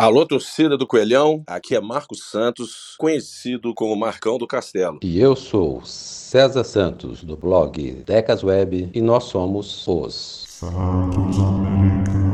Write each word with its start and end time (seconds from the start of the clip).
Alô, 0.00 0.24
torcida 0.24 0.78
do 0.78 0.86
Coelhão, 0.86 1.42
aqui 1.46 1.76
é 1.76 1.80
Marcos 1.80 2.30
Santos, 2.30 2.94
conhecido 2.96 3.74
como 3.74 3.94
Marcão 3.94 4.38
do 4.38 4.46
Castelo. 4.46 4.98
E 5.02 5.20
eu 5.20 5.36
sou 5.36 5.84
César 5.84 6.64
Santos, 6.64 7.22
do 7.22 7.36
blog 7.36 8.02
Decas 8.06 8.42
Web, 8.42 8.88
e 8.94 9.02
nós 9.02 9.24
somos 9.24 9.86
os 9.86 10.46
Santos 10.48 11.38
Americanos. 11.38 12.29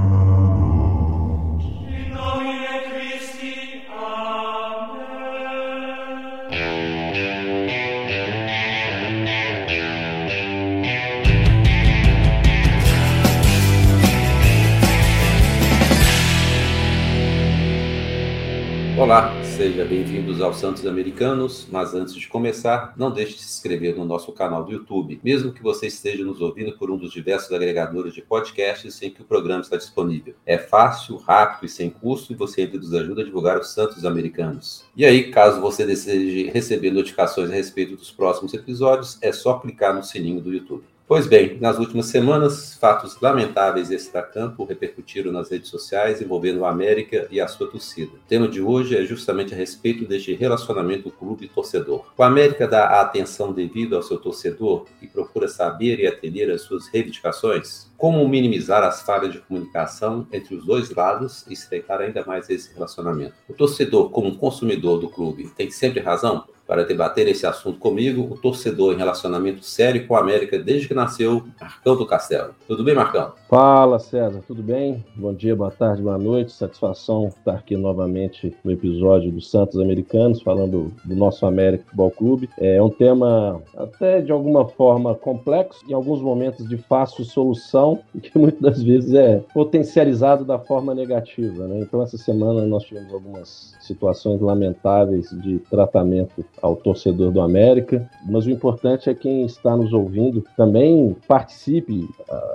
Olá, 19.06 19.32
seja 19.44 19.84
bem-vindos 19.84 20.40
aos 20.40 20.58
Santos 20.58 20.84
Americanos, 20.84 21.68
mas 21.70 21.94
antes 21.94 22.12
de 22.12 22.26
começar, 22.26 22.92
não 22.96 23.08
deixe 23.08 23.34
de 23.34 23.38
se 23.38 23.54
inscrever 23.54 23.94
no 23.94 24.04
nosso 24.04 24.32
canal 24.32 24.64
do 24.64 24.72
YouTube, 24.72 25.20
mesmo 25.22 25.52
que 25.52 25.62
você 25.62 25.86
esteja 25.86 26.24
nos 26.24 26.40
ouvindo 26.40 26.76
por 26.76 26.90
um 26.90 26.98
dos 26.98 27.12
diversos 27.12 27.52
agregadores 27.52 28.12
de 28.12 28.20
podcasts 28.20 29.00
em 29.00 29.10
que 29.12 29.22
o 29.22 29.24
programa 29.24 29.60
está 29.60 29.76
disponível. 29.76 30.34
É 30.44 30.58
fácil, 30.58 31.18
rápido 31.18 31.66
e 31.66 31.68
sem 31.68 31.88
custo 31.88 32.32
e 32.32 32.36
você 32.36 32.62
ainda 32.62 32.78
nos 32.78 32.92
ajuda 32.92 33.22
a 33.22 33.24
divulgar 33.24 33.60
os 33.60 33.72
Santos 33.72 34.04
Americanos. 34.04 34.84
E 34.96 35.06
aí, 35.06 35.30
caso 35.30 35.60
você 35.60 35.86
deseje 35.86 36.50
receber 36.50 36.90
notificações 36.90 37.48
a 37.48 37.54
respeito 37.54 37.94
dos 37.94 38.10
próximos 38.10 38.54
episódios, 38.54 39.18
é 39.22 39.30
só 39.30 39.60
clicar 39.60 39.94
no 39.94 40.02
sininho 40.02 40.40
do 40.40 40.52
YouTube. 40.52 40.82
Pois 41.08 41.24
bem, 41.24 41.56
nas 41.60 41.78
últimas 41.78 42.06
semanas, 42.06 42.74
fatos 42.74 43.20
lamentáveis 43.20 43.92
extra-campo 43.92 44.64
repercutiram 44.64 45.30
nas 45.30 45.48
redes 45.48 45.70
sociais 45.70 46.20
envolvendo 46.20 46.64
a 46.64 46.70
América 46.70 47.28
e 47.30 47.40
a 47.40 47.46
sua 47.46 47.70
torcida. 47.70 48.10
O 48.16 48.28
tema 48.28 48.48
de 48.48 48.60
hoje 48.60 48.96
é 48.96 49.04
justamente 49.04 49.54
a 49.54 49.56
respeito 49.56 50.04
deste 50.04 50.34
relacionamento 50.34 51.08
clube-torcedor. 51.12 52.06
O 52.18 52.22
América 52.24 52.66
dá 52.66 52.86
a 52.86 53.02
atenção 53.02 53.52
devida 53.52 53.94
ao 53.94 54.02
seu 54.02 54.18
torcedor 54.18 54.86
e 55.00 55.06
procura 55.06 55.46
saber 55.46 56.00
e 56.00 56.08
atender 56.08 56.50
às 56.50 56.62
suas 56.62 56.88
reivindicações? 56.88 57.88
Como 57.96 58.28
minimizar 58.28 58.82
as 58.82 59.02
falhas 59.02 59.32
de 59.32 59.38
comunicação 59.38 60.26
entre 60.32 60.56
os 60.56 60.66
dois 60.66 60.90
lados 60.90 61.46
e 61.48 61.52
estreitar 61.52 62.00
ainda 62.00 62.24
mais 62.26 62.50
esse 62.50 62.74
relacionamento? 62.74 63.34
O 63.48 63.54
torcedor, 63.54 64.10
como 64.10 64.36
consumidor 64.36 64.98
do 64.98 65.08
clube, 65.08 65.52
tem 65.56 65.70
sempre 65.70 66.00
razão? 66.00 66.44
Para 66.66 66.84
debater 66.84 67.28
esse 67.28 67.46
assunto 67.46 67.78
comigo, 67.78 68.22
o 68.28 68.36
torcedor 68.36 68.92
em 68.92 68.96
relacionamento 68.96 69.64
sério 69.64 70.04
com 70.06 70.16
a 70.16 70.20
América 70.20 70.58
desde 70.58 70.88
que 70.88 70.94
nasceu, 70.94 71.44
Marcão 71.60 71.96
do 71.96 72.04
Castelo. 72.04 72.54
Tudo 72.66 72.82
bem, 72.82 72.94
Marcão? 72.94 73.32
Fala, 73.48 74.00
César, 74.00 74.40
tudo 74.48 74.62
bem? 74.62 75.04
Bom 75.14 75.32
dia, 75.32 75.54
boa 75.54 75.70
tarde, 75.70 76.02
boa 76.02 76.18
noite. 76.18 76.52
Satisfação 76.52 77.28
estar 77.28 77.54
aqui 77.54 77.76
novamente 77.76 78.52
no 78.64 78.72
episódio 78.72 79.30
dos 79.30 79.48
Santos 79.48 79.78
Americanos, 79.78 80.42
falando 80.42 80.92
do 81.04 81.14
nosso 81.14 81.46
América 81.46 81.84
Futebol 81.84 82.10
Clube. 82.10 82.50
É 82.58 82.82
um 82.82 82.90
tema 82.90 83.62
até 83.76 84.20
de 84.20 84.32
alguma 84.32 84.66
forma 84.66 85.14
complexo, 85.14 85.84
em 85.88 85.94
alguns 85.94 86.20
momentos 86.20 86.68
de 86.68 86.76
fácil 86.76 87.24
solução, 87.24 88.00
que 88.20 88.36
muitas 88.36 88.60
das 88.60 88.82
vezes 88.82 89.14
é 89.14 89.40
potencializado 89.54 90.44
da 90.44 90.58
forma 90.58 90.92
negativa. 90.94 91.68
Né? 91.68 91.78
Então, 91.80 92.02
essa 92.02 92.18
semana 92.18 92.66
nós 92.66 92.82
tivemos 92.82 93.14
algumas 93.14 93.76
situações 93.80 94.40
lamentáveis 94.40 95.30
de 95.30 95.58
tratamento 95.70 96.44
ao 96.60 96.76
torcedor 96.76 97.30
do 97.30 97.40
América, 97.40 98.08
mas 98.24 98.46
o 98.46 98.50
importante 98.50 99.10
é 99.10 99.14
quem 99.14 99.44
está 99.44 99.76
nos 99.76 99.92
ouvindo 99.92 100.44
também 100.56 101.16
participe. 101.26 102.08